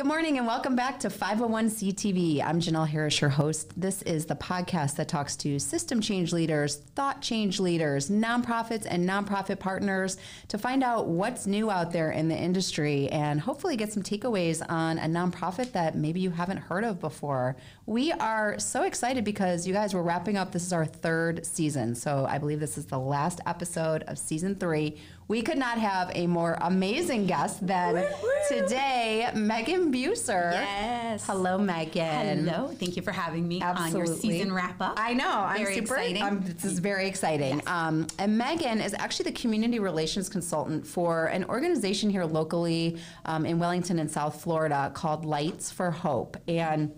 Good 0.00 0.06
morning 0.06 0.38
and 0.38 0.46
welcome 0.46 0.76
back 0.76 0.98
to 1.00 1.10
501CTV. 1.10 2.42
I'm 2.42 2.58
Jenell 2.58 2.88
Harris, 2.88 3.20
your 3.20 3.28
host. 3.28 3.78
This 3.78 4.00
is 4.00 4.24
the 4.24 4.34
podcast 4.34 4.96
that 4.96 5.08
talks 5.08 5.36
to 5.36 5.58
system 5.58 6.00
change 6.00 6.32
leaders, 6.32 6.76
thought 6.76 7.20
change 7.20 7.60
leaders, 7.60 8.08
nonprofits, 8.08 8.86
and 8.88 9.06
nonprofit 9.06 9.58
partners 9.58 10.16
to 10.48 10.56
find 10.56 10.82
out 10.82 11.08
what's 11.08 11.46
new 11.46 11.70
out 11.70 11.92
there 11.92 12.12
in 12.12 12.28
the 12.28 12.34
industry 12.34 13.10
and 13.10 13.42
hopefully 13.42 13.76
get 13.76 13.92
some 13.92 14.02
takeaways 14.02 14.62
on 14.70 14.96
a 14.96 15.02
nonprofit 15.02 15.72
that 15.72 15.94
maybe 15.94 16.18
you 16.18 16.30
haven't 16.30 16.56
heard 16.56 16.84
of 16.84 16.98
before. 16.98 17.54
We 17.84 18.10
are 18.10 18.58
so 18.58 18.84
excited 18.84 19.22
because 19.22 19.66
you 19.66 19.74
guys, 19.74 19.92
we're 19.92 20.00
wrapping 20.00 20.38
up. 20.38 20.52
This 20.52 20.64
is 20.64 20.72
our 20.72 20.86
third 20.86 21.44
season. 21.44 21.94
So 21.94 22.24
I 22.26 22.38
believe 22.38 22.58
this 22.58 22.78
is 22.78 22.86
the 22.86 22.98
last 22.98 23.40
episode 23.44 24.04
of 24.04 24.18
season 24.18 24.54
three 24.54 24.96
we 25.30 25.42
could 25.42 25.58
not 25.58 25.78
have 25.78 26.10
a 26.16 26.26
more 26.26 26.58
amazing 26.60 27.24
guest 27.24 27.64
than 27.64 28.04
today, 28.48 29.28
Meghan 29.32 29.94
Buser. 29.94 30.50
Yes. 30.50 31.24
Hello, 31.24 31.56
Meghan. 31.56 32.50
Hello. 32.50 32.66
Thank 32.66 32.96
you 32.96 33.02
for 33.02 33.12
having 33.12 33.46
me 33.46 33.60
Absolutely. 33.62 34.00
on 34.00 34.06
your 34.06 34.16
season 34.16 34.52
wrap 34.52 34.80
up. 34.80 34.94
I 34.96 35.14
know. 35.14 35.30
I'm 35.30 35.58
very 35.58 35.76
super 35.76 35.94
exciting. 35.94 36.22
I'm, 36.24 36.42
this 36.42 36.64
is 36.64 36.80
very 36.80 37.06
exciting. 37.06 37.58
Yes. 37.58 37.66
Um, 37.68 38.08
and 38.18 38.40
Meghan 38.40 38.84
is 38.84 38.92
actually 38.98 39.30
the 39.30 39.38
community 39.40 39.78
relations 39.78 40.28
consultant 40.28 40.84
for 40.84 41.26
an 41.26 41.44
organization 41.44 42.10
here 42.10 42.24
locally 42.24 42.98
um, 43.24 43.46
in 43.46 43.60
Wellington 43.60 44.00
and 44.00 44.10
South 44.10 44.42
Florida 44.42 44.90
called 44.92 45.24
Lights 45.24 45.70
for 45.70 45.92
Hope. 45.92 46.38
And 46.48 46.92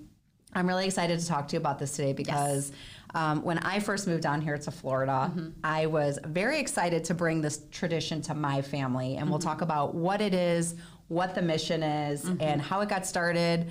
I'm 0.55 0.66
really 0.66 0.86
excited 0.86 1.20
to 1.20 1.27
talk 1.27 1.48
to 1.48 1.56
you 1.56 1.60
about 1.60 1.78
this 1.78 1.92
today 1.92 2.14
because. 2.14 2.70
Yes 2.70 2.78
um, 3.14 3.42
when 3.42 3.58
I 3.58 3.78
first 3.80 4.06
moved 4.06 4.22
down 4.22 4.40
here 4.40 4.56
to 4.56 4.70
Florida, 4.70 5.30
mm-hmm. 5.34 5.50
I 5.62 5.86
was 5.86 6.18
very 6.24 6.58
excited 6.58 7.04
to 7.04 7.14
bring 7.14 7.40
this 7.40 7.62
tradition 7.70 8.22
to 8.22 8.34
my 8.34 8.62
family. 8.62 9.14
And 9.14 9.22
mm-hmm. 9.22 9.30
we'll 9.30 9.38
talk 9.38 9.60
about 9.60 9.94
what 9.94 10.20
it 10.20 10.34
is, 10.34 10.76
what 11.08 11.34
the 11.34 11.42
mission 11.42 11.82
is, 11.82 12.24
mm-hmm. 12.24 12.40
and 12.40 12.60
how 12.60 12.80
it 12.80 12.88
got 12.88 13.06
started. 13.06 13.68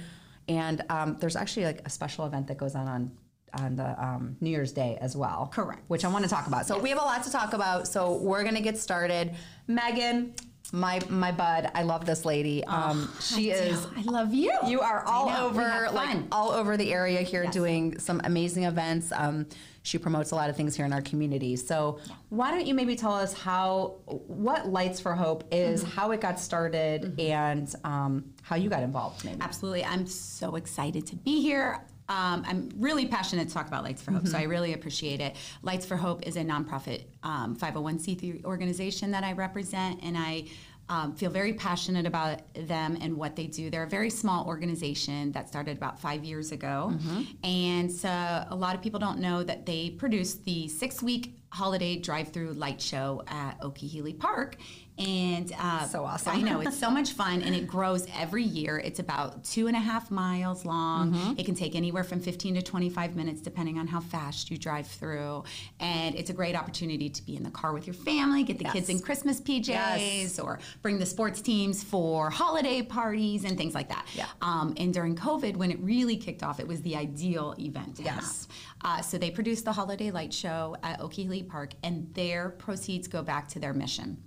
And 0.47 0.83
um, 0.89 1.17
there's 1.19 1.35
actually 1.35 1.65
like 1.65 1.81
a 1.85 1.89
special 1.89 2.25
event 2.25 2.47
that 2.47 2.57
goes 2.57 2.75
on 2.75 2.87
on 2.87 3.11
on 3.53 3.75
the 3.75 4.01
um, 4.01 4.37
New 4.39 4.49
Year's 4.49 4.71
Day 4.71 4.97
as 5.01 5.15
well. 5.15 5.49
Correct. 5.53 5.81
Which 5.87 6.05
I 6.05 6.07
want 6.07 6.23
to 6.23 6.29
talk 6.29 6.47
about. 6.47 6.65
So 6.67 6.75
yes. 6.75 6.83
we 6.83 6.89
have 6.89 6.99
a 6.99 7.03
lot 7.03 7.23
to 7.23 7.31
talk 7.31 7.51
about. 7.51 7.85
So 7.85 8.15
we're 8.15 8.43
going 8.43 8.55
to 8.55 8.61
get 8.61 8.77
started. 8.77 9.35
Meghan, 9.67 10.31
my 10.71 11.01
my 11.09 11.31
bud. 11.31 11.71
I 11.75 11.83
love 11.83 12.05
this 12.05 12.25
lady. 12.25 12.63
Oh, 12.67 12.71
um, 12.71 13.13
she 13.19 13.53
I 13.53 13.57
is. 13.57 13.87
I 13.95 14.01
love 14.03 14.33
you. 14.33 14.53
You 14.67 14.81
are 14.81 15.03
all 15.05 15.29
over 15.29 15.89
like 15.91 16.17
all 16.31 16.51
over 16.51 16.77
the 16.77 16.93
area 16.93 17.21
here 17.21 17.43
yes. 17.43 17.53
doing 17.53 17.99
some 17.99 18.21
amazing 18.23 18.63
events. 18.63 19.11
Um, 19.11 19.47
she 19.83 19.97
promotes 19.97 20.31
a 20.31 20.35
lot 20.35 20.49
of 20.49 20.55
things 20.55 20.75
here 20.75 20.85
in 20.85 20.93
our 20.93 21.01
community. 21.01 21.55
So 21.55 21.99
yeah. 22.05 22.13
why 22.29 22.51
don't 22.51 22.67
you 22.67 22.75
maybe 22.75 22.95
tell 22.95 23.13
us 23.13 23.33
how 23.33 23.95
what 24.05 24.67
Lights 24.67 24.99
for 24.99 25.15
Hope 25.15 25.43
is, 25.51 25.83
mm-hmm. 25.83 25.91
how 25.91 26.11
it 26.11 26.21
got 26.21 26.39
started, 26.39 27.01
mm-hmm. 27.01 27.19
and 27.19 27.75
um, 27.83 28.33
how 28.43 28.55
you 28.55 28.69
got 28.69 28.83
involved? 28.83 29.25
Maybe. 29.25 29.41
Absolutely. 29.41 29.83
I'm 29.83 30.05
so 30.05 30.55
excited 30.55 31.07
to 31.07 31.15
be 31.15 31.41
here. 31.41 31.83
Um, 32.11 32.43
I'm 32.45 32.69
really 32.77 33.05
passionate 33.05 33.47
to 33.47 33.53
talk 33.53 33.67
about 33.67 33.85
Lights 33.85 34.01
for 34.01 34.11
Hope, 34.11 34.23
mm-hmm. 34.23 34.31
so 34.31 34.37
I 34.37 34.43
really 34.43 34.73
appreciate 34.73 35.21
it. 35.21 35.37
Lights 35.63 35.85
for 35.85 35.95
Hope 35.95 36.27
is 36.27 36.35
a 36.35 36.41
nonprofit 36.43 37.05
um, 37.23 37.55
501c3 37.55 38.43
organization 38.43 39.11
that 39.11 39.23
I 39.23 39.31
represent, 39.31 40.03
and 40.03 40.17
I 40.17 40.43
um, 40.89 41.15
feel 41.15 41.29
very 41.29 41.53
passionate 41.53 42.05
about 42.05 42.41
them 42.53 42.97
and 42.99 43.15
what 43.15 43.37
they 43.37 43.47
do. 43.47 43.69
They're 43.69 43.83
a 43.83 43.89
very 43.89 44.09
small 44.09 44.45
organization 44.45 45.31
that 45.31 45.47
started 45.47 45.77
about 45.77 46.01
five 46.01 46.25
years 46.25 46.51
ago. 46.51 46.91
Mm-hmm. 46.93 47.21
And 47.45 47.89
so 47.89 48.09
a 48.09 48.55
lot 48.55 48.75
of 48.75 48.81
people 48.81 48.99
don't 48.99 49.19
know 49.19 49.41
that 49.43 49.65
they 49.65 49.91
produce 49.91 50.33
the 50.33 50.67
six 50.67 51.01
week 51.01 51.40
holiday 51.51 51.97
drive 51.97 52.29
through 52.29 52.53
light 52.53 52.81
show 52.81 53.23
at 53.27 53.59
Okeeheelee 53.61 54.17
Park 54.17 54.57
and 54.97 55.51
uh, 55.57 55.85
so 55.85 56.05
awesome. 56.05 56.35
I 56.35 56.41
know 56.41 56.59
it's 56.59 56.77
so 56.77 56.91
much 56.91 57.11
fun, 57.13 57.41
and 57.41 57.55
it 57.55 57.65
grows 57.65 58.07
every 58.15 58.43
year. 58.43 58.77
It's 58.77 58.99
about 58.99 59.43
two 59.43 59.67
and 59.67 59.75
a 59.75 59.79
half 59.79 60.11
miles 60.11 60.65
long. 60.65 61.13
Mm-hmm. 61.13 61.39
It 61.39 61.45
can 61.45 61.55
take 61.55 61.75
anywhere 61.75 62.03
from 62.03 62.19
15 62.19 62.55
to 62.55 62.61
25 62.61 63.15
minutes, 63.15 63.41
depending 63.41 63.79
on 63.79 63.87
how 63.87 63.99
fast 63.99 64.51
you 64.51 64.57
drive 64.57 64.85
through. 64.85 65.43
And 65.79 66.13
it's 66.15 66.29
a 66.29 66.33
great 66.33 66.55
opportunity 66.55 67.09
to 67.09 67.25
be 67.25 67.35
in 67.35 67.43
the 67.43 67.49
car 67.49 67.73
with 67.73 67.87
your 67.87 67.93
family, 67.93 68.43
get 68.43 68.57
the 68.57 68.65
yes. 68.65 68.73
kids 68.73 68.89
in 68.89 68.99
Christmas 68.99 69.41
PJs, 69.41 69.67
yes. 69.67 70.39
or 70.39 70.59
bring 70.81 70.99
the 70.99 71.05
sports 71.05 71.41
teams 71.41 71.83
for 71.83 72.29
holiday 72.29 72.81
parties 72.81 73.43
and 73.43 73.57
things 73.57 73.73
like 73.73 73.89
that. 73.89 74.05
Yeah. 74.13 74.27
Um, 74.41 74.75
and 74.77 74.93
during 74.93 75.15
COVID, 75.15 75.55
when 75.55 75.71
it 75.71 75.79
really 75.79 76.17
kicked 76.17 76.43
off, 76.43 76.59
it 76.59 76.67
was 76.67 76.81
the 76.81 76.95
ideal 76.95 77.55
event 77.57 77.99
yes. 78.03 78.47
Uh, 78.83 79.01
so 79.01 79.17
they 79.17 79.29
produced 79.29 79.65
the 79.65 79.71
Holiday 79.71 80.11
Light 80.11 80.33
Show 80.33 80.75
at 80.81 80.99
Okeeheelee 80.99 81.40
Park, 81.43 81.73
and 81.83 82.13
their 82.13 82.49
proceeds 82.49 83.07
go 83.07 83.23
back 83.23 83.47
to 83.49 83.59
their 83.59 83.73
mission. 83.73 84.23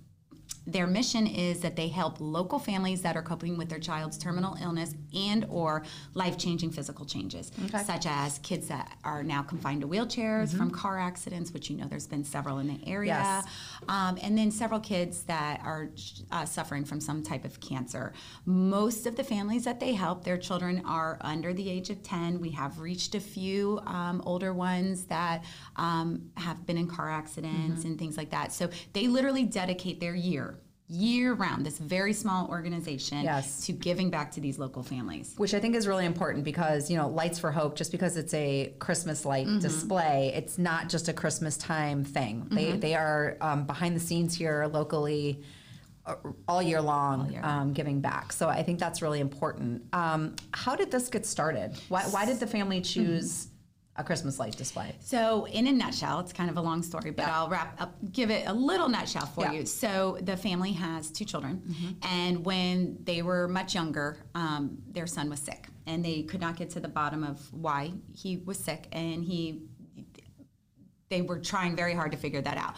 Their 0.67 0.87
mission 0.87 1.27
is 1.27 1.59
that 1.59 1.75
they 1.75 1.87
help 1.87 2.17
local 2.19 2.57
families 2.57 3.01
that 3.03 3.15
are 3.15 3.21
coping 3.21 3.57
with 3.57 3.69
their 3.69 3.79
child's 3.79 4.17
terminal 4.17 4.57
illness 4.61 4.95
and 5.13 5.45
or 5.49 5.83
life-changing 6.15 6.71
physical 6.71 7.05
changes, 7.05 7.51
okay. 7.65 7.83
such 7.83 8.05
as 8.07 8.39
kids 8.39 8.67
that 8.67 8.97
are 9.03 9.23
now 9.23 9.43
confined 9.43 9.81
to 9.81 9.87
wheelchairs 9.87 10.49
mm-hmm. 10.49 10.57
from 10.57 10.71
car 10.71 10.97
accidents, 10.97 11.51
which 11.51 11.69
you 11.69 11.77
know 11.77 11.85
there's 11.87 12.07
been 12.07 12.23
several 12.23 12.59
in 12.59 12.67
the 12.67 12.79
area, 12.87 13.13
yes. 13.13 13.45
um, 13.87 14.17
and 14.21 14.37
then 14.37 14.49
several 14.49 14.79
kids 14.79 15.23
that 15.23 15.61
are 15.63 15.89
uh, 16.31 16.45
suffering 16.45 16.83
from 16.83 16.99
some 16.99 17.21
type 17.21 17.45
of 17.45 17.59
cancer. 17.59 18.13
Most 18.45 19.05
of 19.05 19.15
the 19.15 19.23
families 19.23 19.65
that 19.65 19.79
they 19.79 19.93
help, 19.93 20.23
their 20.23 20.37
children 20.37 20.81
are 20.85 21.17
under 21.21 21.53
the 21.53 21.69
age 21.69 21.89
of 21.89 22.01
10. 22.01 22.39
We 22.39 22.49
have 22.51 22.79
reached 22.79 23.13
a 23.15 23.19
few 23.19 23.79
um, 23.85 24.21
older 24.25 24.53
ones 24.53 25.05
that 25.05 25.43
um, 25.75 26.31
have 26.37 26.65
been 26.65 26.77
in 26.77 26.87
car 26.87 27.11
accidents 27.11 27.79
mm-hmm. 27.79 27.87
and 27.87 27.99
things 27.99 28.17
like 28.17 28.31
that. 28.31 28.51
So 28.51 28.69
they 28.93 29.07
literally 29.07 29.43
dedicate 29.43 29.99
their 29.99 30.15
year 30.15 30.54
year 30.87 31.33
round 31.33 31.65
this 31.65 31.79
very 31.79 32.13
small 32.13 32.47
organization 32.47 33.23
yes. 33.23 33.65
to 33.65 33.71
giving 33.71 34.11
back 34.11 34.29
to 34.31 34.39
these 34.39 34.59
local 34.59 34.83
families 34.83 35.33
which 35.37 35.55
i 35.55 35.59
think 35.59 35.75
is 35.75 35.87
really 35.87 36.05
important 36.05 36.43
because 36.43 36.91
you 36.91 36.97
know 36.97 37.07
lights 37.07 37.39
for 37.39 37.51
hope 37.51 37.75
just 37.75 37.91
because 37.91 38.17
it's 38.17 38.35
a 38.35 38.71
christmas 38.77 39.25
light 39.25 39.47
mm-hmm. 39.47 39.57
display 39.59 40.31
it's 40.35 40.59
not 40.59 40.87
just 40.87 41.07
a 41.07 41.13
christmas 41.13 41.57
time 41.57 42.03
thing 42.03 42.41
mm-hmm. 42.41 42.55
they, 42.55 42.71
they 42.73 42.95
are 42.95 43.35
um, 43.41 43.65
behind 43.65 43.95
the 43.95 43.99
scenes 43.99 44.35
here 44.35 44.69
locally 44.71 45.41
uh, 46.05 46.13
all 46.47 46.61
year 46.61 46.81
long 46.81 47.21
all 47.21 47.31
year. 47.31 47.41
Um, 47.43 47.73
giving 47.73 47.99
back 47.99 48.31
so 48.31 48.47
i 48.47 48.61
think 48.61 48.77
that's 48.77 49.01
really 49.01 49.21
important 49.21 49.81
um, 49.91 50.35
how 50.53 50.75
did 50.75 50.91
this 50.91 51.09
get 51.09 51.25
started 51.25 51.75
why, 51.89 52.03
why 52.03 52.25
did 52.25 52.39
the 52.39 52.47
family 52.47 52.79
choose 52.81 53.45
mm-hmm 53.45 53.54
a 53.97 54.03
Christmas 54.03 54.39
light 54.39 54.57
display? 54.57 54.95
So, 54.99 55.45
in 55.47 55.67
a 55.67 55.71
nutshell, 55.71 56.19
it's 56.19 56.33
kind 56.33 56.49
of 56.49 56.57
a 56.57 56.61
long 56.61 56.83
story, 56.83 57.11
but 57.11 57.23
yeah. 57.23 57.39
I'll 57.39 57.49
wrap 57.49 57.79
up, 57.81 57.95
give 58.11 58.29
it 58.29 58.47
a 58.47 58.53
little 58.53 58.89
nutshell 58.89 59.25
for 59.25 59.45
yeah. 59.45 59.51
you. 59.53 59.65
So, 59.65 60.17
the 60.21 60.35
family 60.37 60.73
has 60.73 61.11
two 61.11 61.25
children, 61.25 61.61
mm-hmm. 61.67 61.91
and 62.03 62.45
when 62.45 62.97
they 63.03 63.21
were 63.21 63.47
much 63.47 63.73
younger, 63.73 64.17
um, 64.35 64.77
their 64.91 65.07
son 65.07 65.29
was 65.29 65.39
sick, 65.39 65.67
and 65.85 66.03
they 66.03 66.23
could 66.23 66.41
not 66.41 66.57
get 66.57 66.69
to 66.71 66.79
the 66.79 66.87
bottom 66.87 67.23
of 67.23 67.53
why 67.53 67.93
he 68.13 68.37
was 68.37 68.57
sick, 68.59 68.87
and 68.91 69.23
he, 69.23 69.63
they 71.09 71.21
were 71.21 71.39
trying 71.39 71.75
very 71.75 71.93
hard 71.93 72.11
to 72.11 72.17
figure 72.17 72.41
that 72.41 72.57
out. 72.57 72.75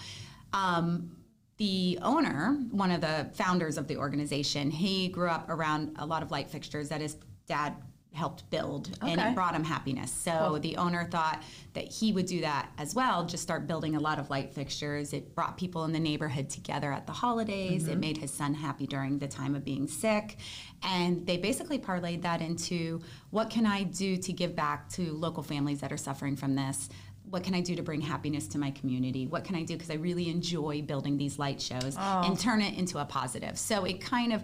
Um, 0.53 1.17
the 1.57 1.97
owner, 2.03 2.55
one 2.69 2.91
of 2.91 3.01
the 3.01 3.29
founders 3.33 3.77
of 3.77 3.87
the 3.87 3.97
organization, 3.97 4.69
he 4.69 5.07
grew 5.07 5.29
up 5.29 5.49
around 5.49 5.95
a 5.97 6.05
lot 6.05 6.21
of 6.21 6.29
light 6.29 6.49
fixtures 6.49 6.89
that 6.89 7.01
his 7.01 7.17
dad 7.47 7.75
helped 8.17 8.49
build 8.49 8.89
okay. 9.01 9.11
and 9.11 9.21
it 9.21 9.35
brought 9.35 9.53
him 9.53 9.63
happiness. 9.63 10.11
So 10.11 10.31
cool. 10.31 10.59
the 10.59 10.75
owner 10.77 11.05
thought 11.05 11.43
that 11.73 11.91
he 11.91 12.11
would 12.11 12.25
do 12.25 12.41
that 12.41 12.69
as 12.77 12.95
well, 12.95 13.25
just 13.25 13.43
start 13.43 13.67
building 13.67 13.95
a 13.95 13.99
lot 13.99 14.17
of 14.17 14.29
light 14.29 14.53
fixtures. 14.53 15.13
It 15.13 15.35
brought 15.35 15.57
people 15.57 15.85
in 15.85 15.93
the 15.93 15.99
neighborhood 15.99 16.49
together 16.49 16.91
at 16.91 17.05
the 17.05 17.13
holidays. 17.13 17.83
Mm-hmm. 17.83 17.91
It 17.93 17.99
made 17.99 18.17
his 18.17 18.31
son 18.31 18.53
happy 18.55 18.87
during 18.87 19.19
the 19.19 19.27
time 19.27 19.55
of 19.55 19.63
being 19.63 19.87
sick. 19.87 20.37
And 20.81 21.25
they 21.25 21.37
basically 21.37 21.77
parlayed 21.77 22.23
that 22.23 22.41
into 22.41 23.01
what 23.29 23.49
can 23.49 23.65
I 23.65 23.83
do 23.83 24.17
to 24.17 24.33
give 24.33 24.55
back 24.55 24.89
to 24.93 25.13
local 25.13 25.43
families 25.43 25.79
that 25.81 25.91
are 25.91 25.97
suffering 25.97 26.35
from 26.35 26.55
this? 26.55 26.89
what 27.29 27.43
can 27.43 27.53
I 27.53 27.61
do 27.61 27.75
to 27.75 27.83
bring 27.83 28.01
happiness 28.01 28.47
to 28.49 28.57
my 28.57 28.71
community? 28.71 29.27
What 29.27 29.43
can 29.43 29.55
I 29.55 29.63
do 29.63 29.75
because 29.75 29.89
I 29.89 29.95
really 29.95 30.29
enjoy 30.29 30.81
building 30.81 31.17
these 31.17 31.37
light 31.37 31.61
shows 31.61 31.95
oh. 31.99 32.21
and 32.25 32.39
turn 32.39 32.61
it 32.61 32.77
into 32.77 32.99
a 32.99 33.05
positive. 33.05 33.57
So 33.57 33.83
it 33.83 33.99
kind 33.99 34.31
of 34.31 34.43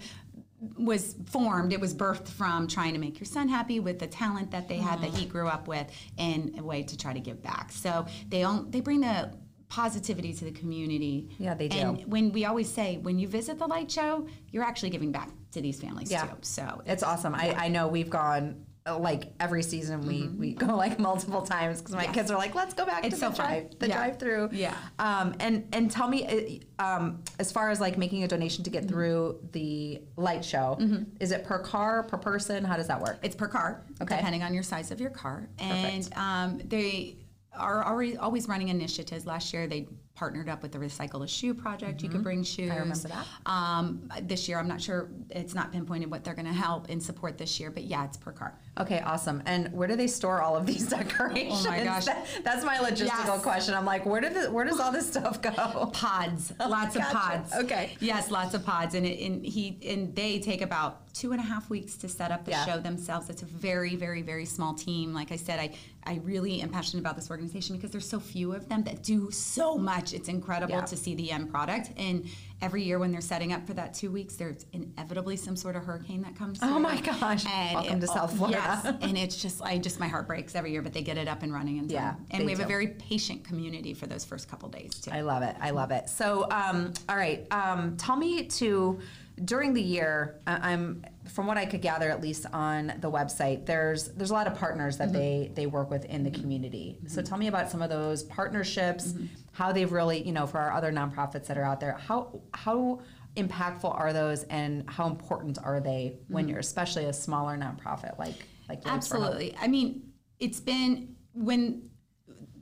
was 0.78 1.16
formed, 1.26 1.74
it 1.74 1.80
was 1.80 1.94
birthed 1.94 2.28
from 2.28 2.68
trying 2.68 2.94
to 2.94 3.00
make 3.00 3.20
your 3.20 3.26
son 3.26 3.48
happy 3.48 3.80
with 3.80 4.00
the 4.00 4.08
talent 4.08 4.52
that 4.52 4.68
they 4.68 4.78
had 4.78 5.02
that 5.02 5.12
he 5.12 5.24
mm-hmm. 5.24 5.32
grew 5.32 5.48
up 5.48 5.68
with 5.68 5.88
in 6.18 6.56
a 6.58 6.64
way 6.64 6.84
to 6.84 6.98
try 6.98 7.14
to 7.14 7.20
give 7.20 7.42
back. 7.42 7.72
So 7.72 8.06
they 8.30 8.44
own, 8.44 8.72
they 8.72 8.82
bring 8.82 9.02
the 9.02 9.34
positivity 9.70 10.34
to 10.34 10.46
the 10.46 10.52
community. 10.52 11.30
Yeah, 11.40 11.54
they 11.56 11.68
do. 11.68 11.78
And 11.78 12.06
when 12.06 12.32
we 12.32 12.46
always 12.46 12.72
say 12.72 12.98
when 12.98 13.18
you 13.18 13.28
visit 13.28 13.58
the 13.58 13.68
light 13.68 13.90
show, 13.90 14.28
you're 14.52 14.64
actually 14.64 14.92
giving 14.92 15.12
back 15.12 15.30
to 15.52 15.62
these 15.62 15.80
families 15.80 16.12
yeah. 16.12 16.26
too. 16.26 16.36
So 16.42 16.82
it's, 16.86 16.94
it's 16.94 17.04
awesome. 17.04 17.34
Yeah. 17.34 17.56
I, 17.58 17.66
I 17.66 17.68
know 17.70 17.88
we've 17.88 18.10
gone 18.10 18.66
like 18.92 19.32
every 19.40 19.64
season 19.64 20.06
we, 20.06 20.24
mm-hmm. 20.24 20.40
we 20.40 20.54
go 20.54 20.76
like 20.76 21.00
multiple 21.00 21.42
times 21.42 21.80
because 21.80 21.96
my 21.96 22.04
yes. 22.04 22.14
kids 22.14 22.32
are 22.32 22.38
like 22.38 22.54
let's 22.54 22.74
go 22.74 22.86
back 22.86 23.06
it's 23.06 23.16
to 23.16 23.22
so 23.22 23.30
the 23.30 23.36
drive 23.36 23.80
the 23.80 23.88
yeah. 23.88 23.96
drive 23.96 24.20
through 24.20 24.50
yeah 24.52 24.76
um, 25.00 25.34
and 25.40 25.66
and 25.72 25.90
tell 25.90 26.08
me 26.08 26.62
uh, 26.80 26.84
um, 26.84 27.24
as 27.40 27.52
far 27.52 27.70
as 27.70 27.80
like 27.80 27.98
making 27.98 28.24
a 28.24 28.28
donation 28.28 28.64
to 28.64 28.70
get 28.70 28.84
mm-hmm. 28.84 28.94
through 28.94 29.40
the 29.54 30.02
light 30.18 30.44
show 30.44 30.78
mm-hmm. 30.80 31.04
is 31.22 31.32
it 31.32 31.46
per 31.46 31.60
car 31.60 32.04
per 32.04 32.18
person 32.18 32.64
how 32.64 32.76
does 32.76 32.88
that 32.88 33.00
work 33.00 33.18
it's 33.24 33.36
per 33.36 33.48
car 33.48 33.86
okay 34.02 34.18
depending 34.18 34.44
on 34.44 34.54
your 34.54 34.64
size 34.64 34.92
of 34.92 35.00
your 35.00 35.12
car 35.12 35.48
and 35.60 36.14
um, 36.16 36.60
they 36.66 37.16
are 37.56 37.86
already 37.86 38.18
always 38.18 38.50
running 38.50 38.68
initiatives 38.68 39.26
last 39.26 39.54
year 39.54 39.66
they 39.66 39.88
partnered 40.16 40.48
up 40.48 40.62
with 40.62 40.72
the 40.72 40.78
Recycle 40.78 41.24
a 41.24 41.28
Shoe 41.28 41.54
Project. 41.54 42.04
You 42.04 42.10
could 42.10 42.24
bring 42.24 42.44
shoes. 42.44 42.70
Mm-hmm. 42.70 42.80
remember 42.80 43.08
that. 43.10 43.26
Um, 43.46 44.10
this 44.22 44.48
year, 44.48 44.60
I'm 44.60 44.68
not 44.68 44.80
sure, 44.80 45.10
it's 45.30 45.56
not 45.56 45.72
pinpointed 45.72 46.10
what 46.12 46.24
they're 46.24 46.36
going 46.36 46.46
to 46.46 46.54
help 46.54 46.90
and 46.90 47.02
support 47.02 47.38
this 47.38 47.60
year, 47.60 47.72
but 47.72 47.84
yeah, 47.84 48.06
it's 48.06 48.18
per 48.18 48.32
car. 48.32 48.58
Okay, 48.80 49.00
awesome. 49.02 49.44
And 49.46 49.72
where 49.72 49.88
do 49.88 49.96
they 49.96 50.08
store 50.08 50.42
all 50.42 50.56
of 50.56 50.66
these 50.66 50.88
decorations? 50.98 51.66
Oh 51.66 51.70
my 51.70 51.84
gosh. 51.84 52.06
That- 52.06 52.26
that's 52.44 52.66
my 52.66 52.78
logistical 52.78 53.08
Yes. 53.36 53.44
question. 53.44 53.76
I'm 53.76 53.86
like, 53.86 54.04
where 54.06 54.20
did 54.20 54.34
the, 54.34 54.52
where 54.52 54.66
does 54.66 54.80
all 54.80 54.92
this 54.92 55.08
stuff 55.08 55.42
go? 55.42 55.52
pods 55.94 56.52
lots 56.60 56.96
of 56.96 57.04
pods 57.04 57.54
Okay. 57.54 57.96
yes 58.00 58.32
lots 58.32 58.54
of 58.56 58.66
pods 58.66 58.96
and, 58.96 59.06
it, 59.06 59.20
and 59.26 59.46
he 59.46 59.78
and 59.86 60.16
they 60.16 60.40
take 60.40 60.62
about 60.62 61.14
two 61.14 61.32
and 61.32 61.40
a 61.40 61.44
half 61.44 61.70
weeks 61.70 61.96
to 61.98 62.10
set 62.10 62.32
up 62.32 62.46
the 62.46 62.52
Yeah. 62.52 62.66
show 62.66 62.80
themselves 62.80 63.30
it's 63.30 63.44
a 63.44 63.46
very 63.46 63.96
very 63.96 64.22
very 64.24 64.46
small 64.46 64.74
team 64.74 65.14
like 65.14 65.32
i 65.32 65.36
said 65.36 65.60
i 65.60 65.70
i 66.06 66.20
really 66.24 66.62
am 66.62 66.70
passionate 66.70 67.02
about 67.02 67.16
this 67.16 67.30
organization 67.30 67.76
because 67.76 67.92
there's 67.92 68.08
so 68.10 68.20
few 68.20 68.54
of 68.54 68.68
them 68.70 68.84
that 68.84 69.04
do 69.04 69.30
so 69.32 69.78
much 69.78 70.14
it's 70.14 70.30
incredible 70.30 70.76
Yeah. 70.76 70.82
to 70.86 70.98
see 70.98 71.14
the 71.16 71.32
end 71.32 71.52
product 71.52 71.92
and 71.98 72.26
every 72.64 72.82
year 72.82 72.98
when 72.98 73.12
they're 73.12 73.20
setting 73.20 73.52
up 73.52 73.68
for 73.68 73.74
that 73.74 73.94
two 73.94 74.10
weeks 74.10 74.36
there's 74.36 74.66
inevitably 74.72 75.36
some 75.36 75.56
sort 75.56 75.76
of 75.76 75.84
hurricane 75.84 76.22
that 76.22 76.34
comes 76.34 76.58
Oh 76.62 76.68
through. 76.68 76.80
my 76.80 77.02
gosh. 77.02 77.44
Welcome 77.74 78.00
to 78.00 78.08
South 78.08 78.36
Florida. 78.38 78.58
yes 78.84 78.96
and 79.02 79.18
it's 79.18 79.36
just 79.42 79.62
i 79.62 79.78
just 79.78 80.00
my 80.00 80.08
heart 80.08 80.28
breaks 80.28 80.56
every 80.56 80.72
year 80.72 80.82
but 80.82 80.94
they 80.94 81.02
get 81.02 81.18
it 81.18 81.28
up 81.28 81.44
and 81.44 81.54
running 81.54 81.76
in 81.78 81.88
time 81.90 81.94
Yeah, 81.96 82.16
and 82.32 82.46
we 82.46 82.52
have 82.52 82.60
do. 82.60 82.64
a 82.66 82.68
very 82.68 82.88
patient 82.88 83.44
community 83.44 83.94
for 83.94 84.08
those 84.08 84.24
first 84.24 84.50
couple 84.50 84.70
days 84.70 84.96
too 85.02 85.12
I 85.12 85.22
love 85.22 85.44
it. 85.44 85.56
I 85.60 85.72
love 85.72 85.92
it. 85.92 86.08
So, 86.10 86.48
um, 86.50 86.94
all 87.10 87.18
right, 87.18 87.46
um, 87.52 87.98
tell 87.98 88.16
me 88.16 88.46
to 88.46 89.00
during 89.46 89.74
the 89.74 89.82
year. 89.82 90.40
I'm 90.48 91.06
from 91.34 91.48
what 91.48 91.58
I 91.58 91.66
could 91.66 91.82
gather, 91.82 92.10
at 92.10 92.22
least 92.22 92.46
on 92.54 92.94
the 93.02 93.10
website. 93.12 93.66
There's 93.66 94.10
there's 94.10 94.30
a 94.32 94.34
lot 94.34 94.48
of 94.48 94.56
partners 94.56 94.98
that 94.98 95.12
they 95.12 95.52
they 95.56 95.66
work 95.66 95.90
with 95.92 96.06
in 96.06 96.24
the 96.24 96.32
community. 96.32 96.98
So, 97.08 97.22
tell 97.22 97.38
me 97.38 97.48
about 97.48 97.70
some 97.70 97.82
of 97.82 97.90
those 97.90 98.24
partnerships. 98.24 99.14
How 99.54 99.72
they've 99.72 99.92
really, 99.92 100.22
you 100.26 100.34
know, 100.34 100.46
for 100.46 100.60
our 100.60 100.74
other 100.74 100.92
nonprofits 100.92 101.48
that 101.48 101.58
are 101.58 101.64
out 101.64 101.80
there. 101.80 101.94
How 101.94 102.42
how 102.54 103.02
impactful 103.36 103.98
are 103.98 104.14
those, 104.14 104.44
and 104.44 104.88
how 104.90 105.08
important 105.08 105.58
are 105.64 105.80
they 105.80 106.20
when 106.28 106.44
mm-hmm. 106.44 106.52
you're 106.52 106.60
especially 106.60 107.06
a 107.06 107.14
smaller 107.14 107.58
nonprofit 107.58 108.20
like 108.20 108.36
like 108.70 108.86
Lights 108.86 109.08
for 109.08 109.16
Hope? 109.16 109.26
Absolutely. 109.26 109.56
I 109.60 109.68
mean, 109.68 110.14
it's 110.40 110.60
been 110.60 111.16
when 111.34 111.90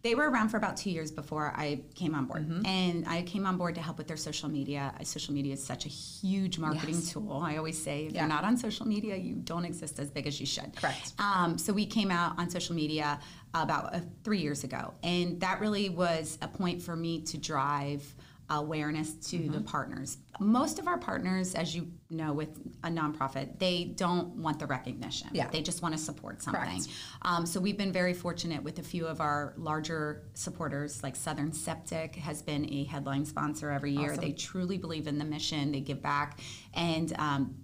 they 0.03 0.15
were 0.15 0.30
around 0.30 0.50
for 0.50 0.57
about 0.57 0.77
two 0.77 0.89
years 0.89 1.12
before 1.12 1.53
I 1.56 1.81
came 1.95 2.15
on 2.15 2.25
board, 2.25 2.48
Mm-hmm. 2.48 2.65
and 2.65 3.07
I 3.07 3.21
came 3.21 3.45
on 3.45 3.57
board 3.57 3.75
to 3.75 3.81
help 3.81 3.98
with 3.98 4.07
their 4.07 4.18
social 4.18 4.50
media. 4.50 4.94
Uh, 5.00 5.03
Social 5.03 5.33
media 5.33 5.53
is 5.53 5.63
such 5.63 5.86
a 5.86 5.89
huge 5.89 6.57
marketing 6.57 6.95
Yes. 6.95 7.12
tool. 7.12 7.42
I 7.44 7.57
always 7.57 7.81
say, 7.81 8.06
if 8.06 8.13
Yeah. 8.13 8.21
you're 8.21 8.30
not 8.30 8.44
on 8.44 8.57
social 8.57 8.88
media, 8.88 9.15
you 9.15 9.36
don't 9.36 9.65
exist 9.65 10.00
as 10.00 10.09
big 10.09 10.25
as 10.25 10.39
you 10.39 10.45
should. 10.45 10.75
Correct. 10.75 11.13
Um, 11.19 11.57
so 11.57 11.71
we 11.74 11.86
came 11.86 12.09
out 12.09 12.39
on 12.39 12.50
social 12.50 12.75
media 12.75 13.19
about 13.53 13.94
uh, 13.94 14.00
three 14.24 14.39
years 14.39 14.63
ago, 14.63 14.94
and 15.03 15.39
that 15.42 15.59
really 15.59 15.89
was 15.89 16.38
a 16.42 16.48
point 16.48 16.81
for 16.81 16.95
me 16.95 17.21
to 17.24 17.38
drive 17.38 18.15
awareness 18.57 19.13
to 19.30 19.38
Mm-hmm. 19.38 19.53
the 19.53 19.62
partners. 19.62 20.18
Most 20.39 20.77
of 20.80 20.88
our 20.88 20.98
partners, 20.98 21.56
as 21.56 21.75
you 21.75 21.88
know, 22.09 22.33
with 22.33 22.50
a 22.83 22.89
nonprofit, 22.89 23.57
they 23.59 23.86
don't 23.86 24.36
want 24.36 24.59
the 24.59 24.65
recognition. 24.68 25.30
Yeah. 25.33 25.48
They 25.50 25.62
just 25.62 25.81
want 25.81 25.94
to 25.95 26.00
support 26.00 26.42
something. 26.42 26.81
Um, 27.24 27.45
so 27.45 27.59
we've 27.59 27.77
been 27.77 27.92
very 27.94 28.13
fortunate 28.13 28.62
with 28.63 28.80
a 28.80 28.83
few 28.83 29.07
of 29.07 29.21
our 29.21 29.53
larger 29.57 30.24
supporters, 30.33 31.01
like 31.01 31.15
Southern 31.15 31.53
Septic 31.53 32.15
has 32.15 32.42
been 32.42 32.71
a 32.74 32.83
headline 32.86 33.25
sponsor 33.25 33.71
every 33.71 33.92
year. 33.92 34.15
They 34.18 34.31
truly 34.33 34.77
believe 34.77 35.07
in 35.07 35.18
the 35.18 35.25
mission. 35.25 35.71
They 35.71 35.81
give 35.81 36.01
back, 36.01 36.39
and 36.74 37.12
um, 37.18 37.56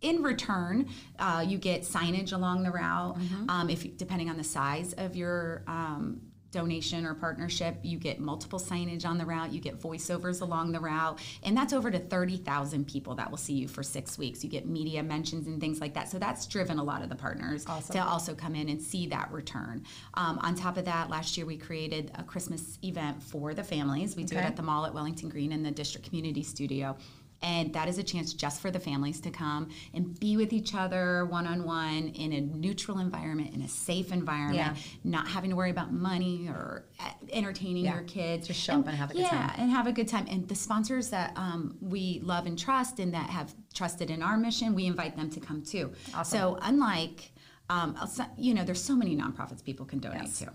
in 0.00 0.22
return, 0.22 0.88
uh, 1.18 1.44
you 1.46 1.56
get 1.58 1.82
signage 1.82 2.32
along 2.32 2.62
the 2.64 2.70
route. 2.70 3.16
Um, 3.48 3.70
if 3.70 3.96
depending 3.96 4.28
on 4.28 4.36
the 4.36 4.44
size 4.44 4.92
of 4.94 5.16
your 5.16 5.62
um, 5.66 6.20
donation 6.56 7.04
or 7.04 7.14
partnership, 7.14 7.76
you 7.82 7.98
get 7.98 8.18
multiple 8.18 8.58
signage 8.58 9.04
on 9.04 9.18
the 9.18 9.26
route. 9.26 9.52
You 9.52 9.60
get 9.60 9.78
voiceovers 9.78 10.40
along 10.40 10.72
the 10.72 10.80
route, 10.80 11.18
and 11.42 11.56
that's 11.56 11.72
over 11.72 11.90
to 11.90 11.98
thirty 11.98 12.38
thousand 12.38 12.86
people 12.86 13.14
that 13.16 13.30
will 13.30 13.36
see 13.38 13.52
you 13.52 13.68
for 13.68 13.82
six 13.82 14.16
weeks. 14.16 14.42
You 14.42 14.48
get 14.50 14.66
media 14.66 15.02
mentions 15.02 15.46
and 15.46 15.60
things 15.60 15.80
like 15.80 15.94
that. 15.94 16.08
So 16.08 16.18
that's 16.18 16.46
driven 16.46 16.78
a 16.78 16.84
lot 16.84 17.02
of 17.02 17.08
the 17.08 17.16
partners 17.16 17.64
to 17.92 17.98
also 18.04 18.34
come 18.34 18.54
in 18.54 18.68
and 18.68 18.80
see 18.80 19.06
that 19.08 19.30
return. 19.30 19.84
Um, 20.14 20.38
on 20.38 20.54
top 20.54 20.76
of 20.78 20.84
that, 20.86 21.10
last 21.10 21.36
year 21.36 21.46
we 21.46 21.56
created 21.58 22.10
a 22.14 22.22
Christmas 22.22 22.78
event 22.82 23.22
for 23.22 23.52
the 23.52 23.64
families. 23.64 24.16
We 24.16 24.24
do 24.24 24.36
it 24.36 24.44
at 24.44 24.56
the 24.56 24.62
mall 24.62 24.86
at 24.86 24.94
Wellington 24.94 25.28
Green 25.28 25.52
in 25.52 25.62
the 25.62 25.70
district 25.70 26.06
community 26.08 26.42
studio. 26.42 26.96
And 27.42 27.72
that 27.74 27.88
is 27.88 27.98
a 27.98 28.02
chance 28.02 28.32
just 28.32 28.60
for 28.60 28.70
the 28.70 28.80
families 28.80 29.20
to 29.20 29.30
come 29.30 29.68
and 29.94 30.18
be 30.18 30.36
with 30.36 30.52
each 30.52 30.74
other 30.74 31.26
one 31.26 31.46
on 31.46 31.64
one 31.64 32.08
in 32.08 32.32
a 32.32 32.40
neutral 32.40 32.98
environment, 32.98 33.54
in 33.54 33.62
a 33.62 33.68
safe 33.68 34.10
environment, 34.12 34.56
Yeah. 34.56 34.74
not 35.04 35.28
having 35.28 35.50
to 35.50 35.56
worry 35.56 35.70
about 35.70 35.92
money 35.92 36.48
or 36.48 36.86
uh, 36.98 37.10
entertaining 37.32 37.84
Yeah. 37.84 37.94
your 37.94 38.04
kids. 38.04 38.46
Just 38.46 38.60
show 38.60 38.78
up 38.80 38.86
and 38.88 38.96
have 38.96 39.10
a 39.10 39.14
good 39.14 39.22
yeah, 39.22 39.30
time. 39.48 39.54
and 39.58 39.70
have 39.70 39.86
a 39.86 39.92
good 39.92 40.08
time. 40.08 40.26
And 40.28 40.48
the 40.48 40.54
sponsors 40.54 41.10
that 41.10 41.32
um, 41.36 41.76
we 41.80 42.20
love 42.22 42.46
and 42.46 42.58
trust 42.58 42.98
and 43.00 43.12
that 43.14 43.28
have 43.30 43.54
trusted 43.74 44.10
in 44.10 44.22
our 44.22 44.36
mission, 44.38 44.74
we 44.74 44.86
invite 44.86 45.16
them 45.16 45.28
to 45.30 45.40
come 45.40 45.62
too. 45.62 45.92
Awesome. 46.14 46.38
So 46.38 46.58
unlike, 46.62 47.32
um, 47.68 47.96
you 48.38 48.54
know, 48.54 48.64
there's 48.64 48.82
so 48.82 48.96
many 48.96 49.16
nonprofits 49.16 49.62
people 49.62 49.84
can 49.84 49.98
donate 49.98 50.22
Yes. 50.22 50.38
to. 50.38 50.52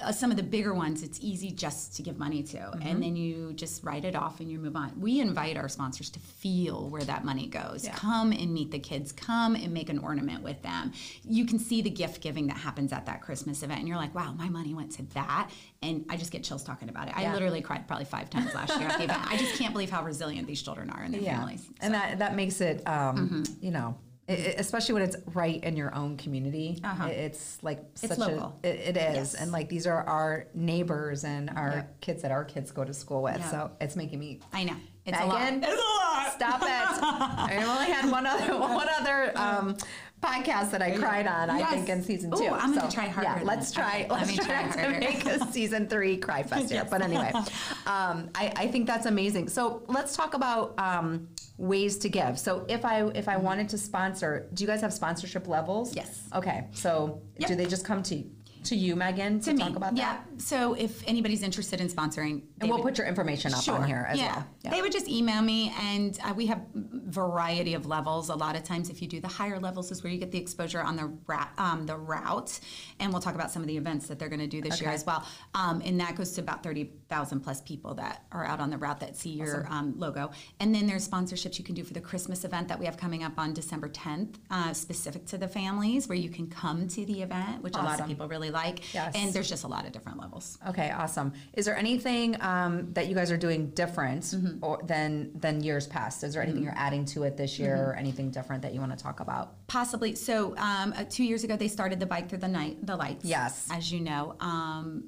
Uh, 0.00 0.12
some 0.12 0.30
of 0.30 0.36
the 0.36 0.42
bigger 0.44 0.72
ones, 0.72 1.02
it's 1.02 1.18
easy 1.20 1.50
just 1.50 1.96
to 1.96 2.02
give 2.04 2.16
money 2.18 2.40
to, 2.44 2.56
Mm-hmm. 2.56 2.86
and 2.86 3.02
then 3.02 3.16
you 3.16 3.52
just 3.54 3.82
write 3.82 4.04
it 4.04 4.14
off 4.14 4.38
and 4.38 4.48
you 4.48 4.56
move 4.60 4.76
on. 4.76 4.92
We 5.00 5.18
invite 5.18 5.56
our 5.56 5.68
sponsors 5.68 6.08
to 6.10 6.20
feel 6.20 6.88
where 6.88 7.02
that 7.02 7.24
money 7.24 7.48
goes. 7.48 7.84
Yeah. 7.84 7.94
Come 7.96 8.30
and 8.30 8.52
meet 8.54 8.70
the 8.70 8.78
kids. 8.78 9.10
Come 9.10 9.56
and 9.56 9.74
make 9.74 9.88
an 9.88 9.98
ornament 9.98 10.44
with 10.44 10.62
them. 10.62 10.92
You 11.24 11.44
can 11.46 11.58
see 11.58 11.82
the 11.82 11.90
gift 11.90 12.20
giving 12.20 12.46
that 12.46 12.58
happens 12.58 12.92
at 12.92 13.06
that 13.06 13.22
Christmas 13.22 13.64
event, 13.64 13.80
and 13.80 13.88
you're 13.88 13.96
like, 13.96 14.14
"Wow, 14.14 14.32
my 14.38 14.48
money 14.48 14.72
went 14.72 14.92
to 14.92 15.02
that." 15.14 15.50
And 15.82 16.04
I 16.08 16.16
just 16.16 16.30
get 16.30 16.44
chills 16.44 16.62
talking 16.62 16.88
about 16.88 17.08
it. 17.08 17.14
Yeah. 17.18 17.30
I 17.30 17.34
literally 17.34 17.60
cried 17.60 17.88
probably 17.88 18.04
five 18.04 18.30
times 18.30 18.54
last 18.54 18.78
year 18.78 18.88
at 18.88 18.98
the 18.98 19.04
event. 19.04 19.22
I 19.28 19.36
just 19.36 19.56
can't 19.56 19.72
believe 19.72 19.90
how 19.90 20.04
resilient 20.04 20.46
these 20.46 20.62
children 20.62 20.90
are 20.90 21.02
and 21.02 21.12
their 21.12 21.22
families. 21.22 21.68
And 21.80 21.92
that 21.94 22.20
that 22.20 22.36
makes 22.36 22.60
it, 22.60 22.86
um, 22.86 23.42
you 23.60 23.72
know, 23.72 23.96
especially 24.28 24.92
when 24.94 25.02
it's 25.02 25.16
right 25.34 25.62
in 25.64 25.76
your 25.76 25.94
own 25.94 26.16
community. 26.16 26.78
Uh-huh. 26.84 27.06
It's 27.06 27.58
like 27.62 27.80
It's 28.02 28.08
such 28.08 28.18
local. 28.18 28.58
a 28.62 28.68
it, 28.68 28.96
it 28.96 28.96
is, 28.96 29.14
Yes. 29.16 29.34
and 29.34 29.50
like 29.52 29.68
these 29.68 29.86
are 29.86 30.02
our 30.06 30.46
neighbors 30.54 31.24
and 31.24 31.48
our 31.50 31.70
Yep. 31.76 32.00
kids 32.00 32.22
that 32.22 32.30
our 32.30 32.44
kids 32.44 32.70
go 32.70 32.84
to 32.84 32.92
school 32.92 33.22
with. 33.22 33.38
Yeah. 33.38 33.50
So 33.50 33.70
it's 33.80 33.96
making 33.96 34.18
me. 34.18 34.40
I 34.52 34.64
know 34.64 34.76
it's 35.06 35.16
Meghan, 35.16 35.24
a 35.24 35.26
lot. 35.26 35.52
It's 35.52 35.66
a 35.66 35.84
lot. 35.84 36.32
Stop 36.34 36.62
it! 36.62 36.68
I 36.68 37.64
only 37.66 37.90
had 37.92 38.10
one 38.10 38.26
other 38.26 38.58
one 38.58 38.88
other 39.00 39.32
um, 39.36 39.76
podcast 40.20 40.70
that 40.72 40.82
I 40.82 40.96
cried 40.96 41.26
on. 41.26 41.50
I 41.50 41.64
think 41.64 41.88
in 41.88 42.02
season 42.02 42.32
Ooh, 42.34 42.38
two. 42.38 42.48
I'm 42.48 42.74
gonna 42.74 42.90
try 42.90 43.08
harder 43.08 43.40
Yeah, 43.40 43.44
let's 43.44 43.72
try. 43.72 44.00
Okay, 44.00 44.08
let 44.08 44.20
let's 44.20 44.28
me 44.30 44.36
try, 44.36 44.68
try 44.68 44.92
to 44.92 44.98
make 45.00 45.26
a 45.26 45.44
season 45.52 45.88
three 45.88 46.16
cry 46.16 46.42
fest 46.42 46.70
here. 46.70 46.86
But 46.88 47.02
anyway, 47.02 47.32
um, 47.86 48.30
I, 48.34 48.52
I 48.56 48.66
think 48.68 48.86
that's 48.86 49.06
amazing. 49.06 49.48
So 49.48 49.82
let's 49.88 50.16
talk 50.16 50.34
about 50.34 50.78
um, 50.78 51.28
ways 51.56 51.98
to 51.98 52.08
give. 52.08 52.38
So 52.38 52.64
if 52.68 52.84
I 52.84 53.06
if 53.08 53.28
I 53.28 53.36
wanted 53.36 53.68
to 53.70 53.78
sponsor, 53.78 54.48
do 54.54 54.64
you 54.64 54.68
guys 54.68 54.80
have 54.80 54.92
sponsorship 54.92 55.46
levels? 55.46 55.94
Yes. 55.94 56.28
Okay. 56.34 56.66
So 56.72 57.22
Yep. 57.38 57.48
do 57.50 57.54
they 57.54 57.66
just 57.66 57.84
come 57.84 58.02
to 58.04 58.24
to 58.68 58.76
you, 58.76 58.94
Meghan, 58.96 59.42
to, 59.44 59.52
to 59.52 59.58
talk 59.58 59.76
about 59.76 59.96
yeah. 59.96 60.12
that? 60.14 60.24
Yeah. 60.30 60.38
So 60.38 60.74
if 60.74 61.02
anybody's 61.08 61.42
interested 61.42 61.80
in 61.80 61.88
sponsoring, 61.88 62.42
And 62.60 62.68
we'll 62.68 62.78
would- 62.78 62.82
put 62.82 62.98
your 62.98 63.06
information 63.06 63.52
up 63.54 63.66
on 63.68 63.86
here 63.86 64.06
as 64.08 64.18
yeah. 64.18 64.34
well. 64.64 64.72
They 64.72 64.82
would 64.82 64.92
just 64.92 65.08
email 65.08 65.40
me, 65.40 65.72
and 65.80 66.18
uh, 66.24 66.34
we 66.34 66.46
have 66.46 66.60
variety 66.74 67.72
of 67.74 67.86
levels. 67.86 68.28
A 68.28 68.34
lot 68.34 68.54
of 68.56 68.64
times, 68.64 68.90
if 68.90 69.00
you 69.00 69.08
do 69.08 69.20
the 69.20 69.28
higher 69.28 69.58
levels, 69.58 69.90
is 69.90 70.02
where 70.04 70.12
you 70.12 70.18
get 70.18 70.30
the 70.30 70.38
exposure 70.38 70.82
on 70.82 70.96
the 70.96 71.06
ra- 71.26 71.48
um, 71.56 71.86
the 71.86 71.96
route, 71.96 72.60
and 73.00 73.10
we'll 73.12 73.22
talk 73.22 73.34
about 73.34 73.50
some 73.50 73.62
of 73.62 73.68
the 73.68 73.76
events 73.76 74.06
that 74.08 74.18
they're 74.18 74.28
going 74.28 74.40
to 74.40 74.46
do 74.46 74.60
this 74.60 74.80
year 74.80 74.90
as 74.90 75.06
well. 75.06 75.24
Um, 75.54 75.80
and 75.84 75.98
that 76.00 76.16
goes 76.16 76.32
to 76.32 76.42
about 76.42 76.62
thirty 76.62 76.84
thousand 77.08 77.40
plus 77.40 77.60
people 77.62 77.94
that 77.94 78.24
are 78.32 78.44
out 78.44 78.60
on 78.60 78.70
the 78.70 78.78
route 78.78 79.00
that 79.00 79.16
see 79.16 79.30
your 79.30 79.66
um, 79.70 79.94
logo. 79.96 80.30
And 80.60 80.74
then 80.74 80.86
there's 80.86 81.08
sponsorships 81.08 81.58
you 81.58 81.64
can 81.64 81.74
do 81.74 81.84
for 81.84 81.94
the 81.94 82.00
Christmas 82.00 82.44
event 82.44 82.68
that 82.68 82.78
we 82.78 82.84
have 82.86 82.96
coming 82.96 83.22
up 83.24 83.32
on 83.38 83.54
December 83.54 83.88
tenth, 83.88 84.38
uh, 84.50 84.72
specific 84.72 85.26
to 85.26 85.38
the 85.38 85.48
families, 85.48 86.08
where 86.08 86.18
you 86.18 86.28
can 86.28 86.48
come 86.48 86.88
to 86.88 87.04
the 87.06 87.22
event, 87.22 87.62
which 87.62 87.74
a 87.74 87.78
lot 87.78 88.00
of 88.00 88.06
people 88.06 88.28
really 88.28 88.50
like. 88.50 88.92
Yes. 88.94 89.14
And 89.16 89.32
there's 89.32 89.48
just 89.48 89.64
a 89.64 89.68
lot 89.68 89.86
of 89.86 89.92
different 89.92 90.18
levels. 90.18 90.58
Okay, 90.68 90.90
awesome. 90.90 91.32
Is 91.54 91.64
there 91.64 91.76
anything 91.76 92.40
um, 92.42 92.92
that 92.92 93.08
you 93.08 93.14
guys 93.14 93.30
are 93.30 93.36
doing 93.36 93.70
different 93.70 94.08
Mm-hmm. 94.08 94.64
or 94.64 94.80
than 94.84 95.30
than 95.38 95.62
years 95.62 95.86
past? 95.86 96.22
Is 96.24 96.34
there 96.34 96.42
anything 96.42 96.62
you're 96.62 96.72
adding 96.76 97.04
to 97.06 97.24
it 97.24 97.36
this 97.36 97.58
year, 97.58 97.76
or 97.76 97.94
anything 97.94 98.30
different 98.30 98.62
that 98.62 98.72
you 98.74 98.80
want 98.80 98.96
to 98.96 99.02
talk 99.02 99.20
about? 99.20 99.66
Possibly. 99.66 100.14
So, 100.14 100.56
um, 100.56 100.92
uh, 100.96 101.04
two 101.08 101.24
years 101.24 101.44
ago, 101.44 101.56
they 101.56 101.68
started 101.68 101.98
the 102.00 102.06
bike 102.06 102.28
through 102.28 102.38
the 102.38 102.48
night, 102.48 102.84
the 102.84 102.96
lights. 102.96 103.24
Yes. 103.24 103.68
As 103.70 103.90
you 103.92 104.00
know, 104.00 104.34
um, 104.40 105.04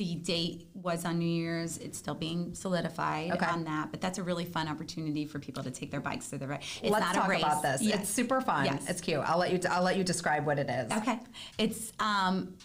the 0.00 0.14
date 0.14 0.66
was 0.72 1.04
on 1.04 1.18
New 1.18 1.28
Year's. 1.28 1.76
It's 1.76 1.98
still 1.98 2.14
being 2.14 2.54
solidified 2.54 3.32
Okay. 3.32 3.44
on 3.44 3.64
that, 3.64 3.90
but 3.90 4.00
that's 4.00 4.16
a 4.16 4.22
really 4.22 4.46
fun 4.46 4.66
opportunity 4.66 5.26
for 5.26 5.38
people 5.38 5.62
to 5.62 5.70
take 5.70 5.90
their 5.90 6.00
bikes 6.00 6.26
through 6.28 6.38
the 6.38 6.48
right. 6.48 6.62
It's 6.82 6.90
Let's 6.90 7.04
not 7.04 7.14
talk 7.14 7.26
a 7.26 7.30
race. 7.30 7.42
about 7.42 7.60
this. 7.62 7.82
Yes. 7.82 8.00
It's 8.00 8.08
super 8.10 8.40
fun. 8.40 8.64
Yes. 8.64 8.88
It's 8.88 9.02
cute. 9.02 9.20
I'll 9.20 9.36
let 9.36 9.52
you. 9.52 9.60
I'll 9.68 9.82
let 9.82 9.98
you 9.98 10.02
describe 10.04 10.46
what 10.46 10.58
it 10.58 10.70
is. 10.70 10.90
Okay. 10.90 11.18
It's 11.58 11.92
um, 12.00 12.56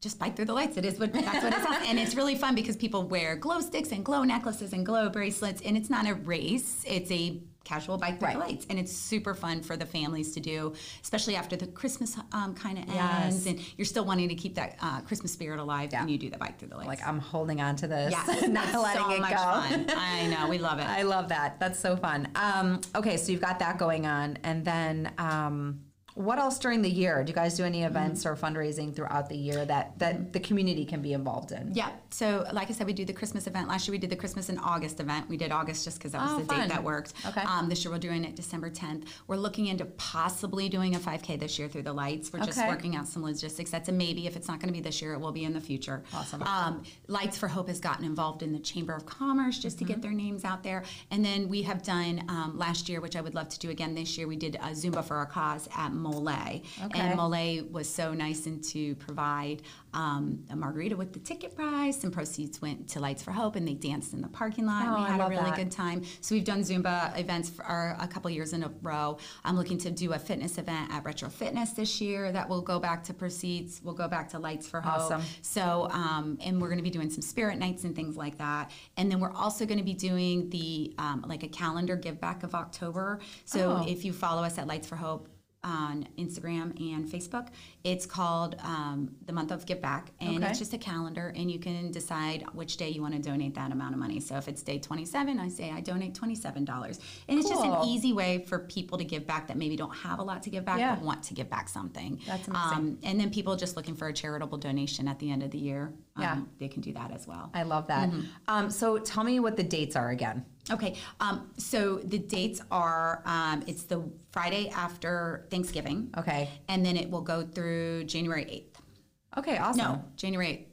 just 0.00 0.20
bike 0.20 0.36
through 0.36 0.44
the 0.44 0.52
lights. 0.52 0.76
It 0.76 0.84
is 0.84 1.00
what 1.00 1.12
that's 1.12 1.42
what 1.42 1.52
it's 1.52 1.88
and 1.88 1.98
it's 1.98 2.14
really 2.14 2.36
fun 2.36 2.54
because 2.54 2.76
people 2.76 3.02
wear 3.08 3.34
glow 3.34 3.58
sticks 3.60 3.90
and 3.90 4.04
glow 4.04 4.22
necklaces 4.22 4.72
and 4.72 4.86
glow 4.86 5.08
bracelets, 5.08 5.62
and 5.62 5.76
it's 5.76 5.90
not 5.90 6.06
a 6.06 6.14
race. 6.14 6.84
It's 6.86 7.10
a 7.10 7.40
casual 7.64 7.96
bike 7.98 8.18
through 8.18 8.28
Right. 8.28 8.34
the 8.34 8.40
lights, 8.40 8.66
and 8.70 8.78
it's 8.78 8.92
super 8.92 9.34
fun 9.34 9.62
for 9.62 9.76
the 9.76 9.86
families 9.86 10.32
to 10.34 10.40
do, 10.40 10.74
especially 11.02 11.34
after 11.36 11.56
the 11.56 11.66
Christmas 11.66 12.16
um, 12.32 12.54
kind 12.54 12.78
of 12.78 12.84
Yes. 12.88 13.24
ends, 13.24 13.46
and 13.46 13.60
you're 13.78 13.86
still 13.86 14.04
wanting 14.04 14.28
to 14.28 14.34
keep 14.34 14.54
that 14.56 14.76
uh, 14.82 15.00
Christmas 15.00 15.32
spirit 15.32 15.58
alive, 15.58 15.90
Yeah. 15.92 16.02
and 16.02 16.10
you 16.10 16.18
do 16.18 16.30
the 16.30 16.38
bike 16.38 16.58
through 16.58 16.68
the 16.68 16.76
lights. 16.76 16.88
Like 16.88 17.06
I'm 17.06 17.18
holding 17.18 17.60
on 17.60 17.76
to 17.76 17.86
this, 17.86 18.12
yeah, 18.12 18.24
not 18.48 18.72
letting 18.80 19.02
so 19.02 19.10
it 19.12 19.20
much 19.20 19.30
go. 19.30 19.36
fun. 19.36 19.86
I 19.96 20.26
know, 20.28 20.48
we 20.48 20.58
love 20.58 20.78
it. 20.78 20.86
I 20.86 21.02
love 21.02 21.28
that. 21.30 21.58
That's 21.58 21.78
so 21.80 21.96
fun. 21.96 22.28
Um, 22.34 22.80
okay, 22.94 23.16
so 23.16 23.32
you've 23.32 23.40
got 23.40 23.58
that 23.60 23.78
going 23.78 24.06
on, 24.06 24.38
and 24.44 24.64
then 24.64 25.12
um, 25.18 25.80
what 26.14 26.38
else 26.38 26.58
during 26.60 26.80
the 26.82 26.90
year? 26.90 27.22
Do 27.24 27.30
you 27.30 27.34
guys 27.34 27.56
do 27.56 27.64
any 27.64 27.82
events 27.82 28.24
or 28.24 28.36
fundraising 28.36 28.94
throughout 28.94 29.28
the 29.28 29.36
year 29.36 29.64
that 29.64 29.98
that 29.98 30.32
the 30.32 30.40
community 30.40 30.84
can 30.84 31.02
be 31.02 31.12
involved 31.12 31.50
in? 31.52 31.72
Yeah. 31.74 31.90
So, 32.10 32.46
like 32.52 32.70
I 32.70 32.72
said, 32.72 32.86
we 32.86 32.92
do 32.92 33.04
the 33.04 33.12
Christmas 33.12 33.46
event. 33.48 33.68
Last 33.68 33.88
year 33.88 33.92
we 33.92 33.98
did 33.98 34.10
the 34.10 34.16
Christmas 34.16 34.48
in 34.48 34.58
August 34.58 35.00
event. 35.00 35.28
We 35.28 35.36
did 35.36 35.50
August 35.50 35.84
just 35.84 35.98
because 35.98 36.12
that 36.12 36.22
was 36.22 36.32
Oh, 36.32 36.38
the 36.38 36.44
fun. 36.44 36.60
date 36.60 36.68
that 36.68 36.84
worked. 36.84 37.14
Okay. 37.26 37.40
Um, 37.42 37.68
this 37.68 37.84
year 37.84 37.90
we're 37.92 37.98
doing 37.98 38.24
it 38.24 38.36
December 38.36 38.70
10th. 38.70 39.08
We're 39.26 39.36
looking 39.36 39.66
into 39.66 39.84
possibly 39.86 40.68
doing 40.68 40.94
a 40.94 41.00
5K 41.00 41.38
this 41.40 41.58
year 41.58 41.68
through 41.68 41.82
the 41.82 41.92
lights. 41.92 42.32
We're 42.32 42.40
just 42.44 42.58
Okay. 42.58 42.68
working 42.68 42.94
out 42.94 43.08
some 43.08 43.24
logistics. 43.24 43.70
That's 43.70 43.88
a 43.88 43.92
maybe. 43.92 44.26
If 44.28 44.36
it's 44.36 44.46
not 44.46 44.60
going 44.60 44.68
to 44.68 44.72
be 44.72 44.80
this 44.80 45.02
year, 45.02 45.14
it 45.14 45.20
will 45.20 45.32
be 45.32 45.44
in 45.44 45.52
the 45.52 45.60
future. 45.60 46.04
Awesome. 46.14 46.42
Um, 46.44 46.82
Lights 47.08 47.36
for 47.36 47.48
Hope 47.48 47.66
has 47.68 47.80
gotten 47.80 48.04
involved 48.04 48.42
in 48.42 48.52
the 48.52 48.58
Chamber 48.60 48.92
of 48.94 49.04
Commerce 49.04 49.58
just 49.58 49.78
to 49.78 49.84
get 49.84 50.00
their 50.00 50.12
names 50.12 50.44
out 50.44 50.62
there. 50.62 50.84
And 51.10 51.24
then 51.24 51.48
we 51.48 51.62
have 51.62 51.82
done 51.82 52.22
um, 52.28 52.56
last 52.56 52.88
year, 52.88 53.00
which 53.00 53.16
I 53.16 53.20
would 53.20 53.34
love 53.34 53.48
to 53.48 53.58
do 53.58 53.70
again 53.70 53.94
this 53.96 54.16
year, 54.16 54.28
we 54.28 54.36
did 54.36 54.54
a 54.56 54.68
Zumba 54.70 55.02
for 55.04 55.16
our 55.16 55.26
Cause 55.26 55.68
at 55.76 55.92
Mole. 56.04 56.28
Okay. 56.28 57.00
And 57.00 57.16
Mole 57.16 57.64
was 57.72 57.88
so 57.88 58.14
nice 58.14 58.46
and 58.46 58.62
to 58.64 58.94
provide 58.96 59.62
um, 59.92 60.44
a 60.50 60.56
margarita 60.56 60.96
with 60.96 61.12
the 61.12 61.18
ticket 61.18 61.54
price. 61.56 62.00
Some 62.00 62.10
proceeds 62.10 62.60
went 62.60 62.88
to 62.90 63.00
Lights 63.00 63.22
for 63.22 63.32
Hope, 63.32 63.56
and 63.56 63.66
they 63.66 63.74
danced 63.74 64.12
in 64.12 64.20
the 64.20 64.28
parking 64.28 64.66
lot. 64.66 64.84
Oh, 64.86 65.02
we 65.02 65.08
had 65.08 65.20
a 65.20 65.28
really 65.28 65.44
that. 65.44 65.56
good 65.56 65.70
time. 65.70 66.02
So 66.20 66.34
we've 66.34 66.44
done 66.44 66.60
Zumba 66.62 67.18
events 67.18 67.48
for 67.48 67.64
our, 67.64 67.96
a 68.00 68.06
couple 68.06 68.30
years 68.30 68.52
in 68.52 68.62
a 68.64 68.70
row. 68.82 69.18
I'm 69.44 69.56
looking 69.56 69.78
to 69.78 69.90
do 69.90 70.12
a 70.12 70.18
fitness 70.18 70.58
event 70.58 70.92
at 70.92 71.04
Retro 71.04 71.28
Fitness 71.28 71.70
this 71.72 72.00
year 72.00 72.30
that 72.32 72.48
will 72.48 72.62
go 72.62 72.78
back 72.78 73.02
to 73.04 73.14
proceeds. 73.14 73.80
We'll 73.82 73.94
go 73.94 74.08
back 74.08 74.28
to 74.30 74.38
Lights 74.38 74.68
for 74.68 74.80
Hope. 74.80 75.02
Awesome. 75.02 75.22
So, 75.42 75.88
um, 75.90 76.38
and 76.44 76.60
we're 76.60 76.68
going 76.68 76.78
to 76.78 76.84
be 76.84 76.90
doing 76.90 77.10
some 77.10 77.22
spirit 77.22 77.58
nights 77.58 77.84
and 77.84 77.94
things 77.96 78.16
like 78.16 78.38
that. 78.38 78.70
And 78.96 79.10
then 79.10 79.20
we're 79.20 79.32
also 79.32 79.64
going 79.66 79.78
to 79.78 79.84
be 79.84 79.94
doing 79.94 80.50
the 80.50 80.94
um, 80.98 81.24
like 81.26 81.42
a 81.42 81.48
calendar 81.48 81.96
give 81.96 82.20
back 82.20 82.42
of 82.42 82.54
October. 82.54 83.20
So 83.44 83.64
Oh. 83.64 83.84
if 83.88 84.04
you 84.04 84.12
follow 84.12 84.42
us 84.42 84.58
at 84.58 84.66
Lights 84.66 84.86
for 84.86 84.96
Hope 84.96 85.28
on 85.64 86.06
Instagram 86.18 86.78
and 86.92 87.08
Facebook, 87.08 87.48
it's 87.82 88.06
called 88.06 88.56
um, 88.62 89.10
the 89.26 89.32
month 89.32 89.50
of 89.50 89.66
Give 89.66 89.80
Back, 89.80 90.10
and 90.20 90.36
Okay. 90.36 90.50
it's 90.50 90.58
just 90.58 90.74
a 90.74 90.78
calendar, 90.78 91.32
and 91.34 91.50
you 91.50 91.58
can 91.58 91.90
decide 91.90 92.44
which 92.52 92.76
day 92.76 92.90
you 92.90 93.00
want 93.02 93.14
to 93.14 93.20
donate 93.20 93.54
that 93.54 93.72
amount 93.72 93.94
of 93.94 93.98
money. 93.98 94.20
So 94.20 94.36
if 94.36 94.46
it's 94.46 94.62
day 94.62 94.78
27, 94.78 95.38
I 95.40 95.48
say 95.48 95.70
I 95.70 95.80
donate 95.80 96.14
$27, 96.14 96.98
and 97.28 97.38
it's 97.38 97.48
just 97.48 97.64
an 97.64 97.84
easy 97.84 98.12
way 98.12 98.44
for 98.46 98.58
people 98.60 98.98
to 98.98 99.04
give 99.04 99.26
back 99.26 99.48
that 99.48 99.56
maybe 99.56 99.76
don't 99.76 99.94
have 99.94 100.18
a 100.18 100.22
lot 100.22 100.42
to 100.44 100.50
give 100.50 100.64
back 100.64 100.78
Yeah. 100.78 100.94
but 100.94 101.04
want 101.04 101.22
to 101.24 101.34
give 101.34 101.48
back 101.50 101.68
something. 101.68 102.20
That's 102.26 102.46
amazing. 102.46 102.78
Um, 102.78 102.98
and 103.02 103.18
then 103.18 103.30
people 103.30 103.56
just 103.56 103.76
looking 103.76 103.94
for 103.94 104.08
a 104.08 104.12
charitable 104.12 104.58
donation 104.58 105.08
at 105.08 105.18
the 105.18 105.30
end 105.30 105.42
of 105.42 105.50
the 105.50 105.58
year, 105.58 105.92
um, 106.16 106.22
Yeah. 106.22 106.40
they 106.58 106.68
can 106.68 106.82
do 106.82 106.92
that 106.92 107.10
as 107.10 107.26
well. 107.26 107.50
I 107.54 107.62
love 107.62 107.86
that. 107.88 108.10
Mm-hmm. 108.10 108.26
Um, 108.48 108.70
so 108.70 108.98
tell 108.98 109.24
me 109.24 109.40
what 109.40 109.56
the 109.56 109.62
dates 109.64 109.96
are 109.96 110.10
again. 110.10 110.44
Okay, 110.70 110.96
um, 111.20 111.50
so 111.58 111.98
the 111.98 112.18
dates 112.18 112.60
are 112.70 113.22
um, 113.26 113.62
it's 113.66 113.82
the 113.84 114.02
Friday 114.30 114.70
after 114.70 115.46
Thanksgiving. 115.50 116.12
Okay. 116.16 116.48
And 116.68 116.84
then 116.84 116.96
it 116.96 117.10
will 117.10 117.20
go 117.20 117.42
through 117.42 118.04
January 118.04 118.44
8th. 118.44 119.38
Okay. 119.38 119.58
Awesome. 119.58 119.78
No, 119.78 120.04
January 120.16 120.48
8th. 120.48 120.66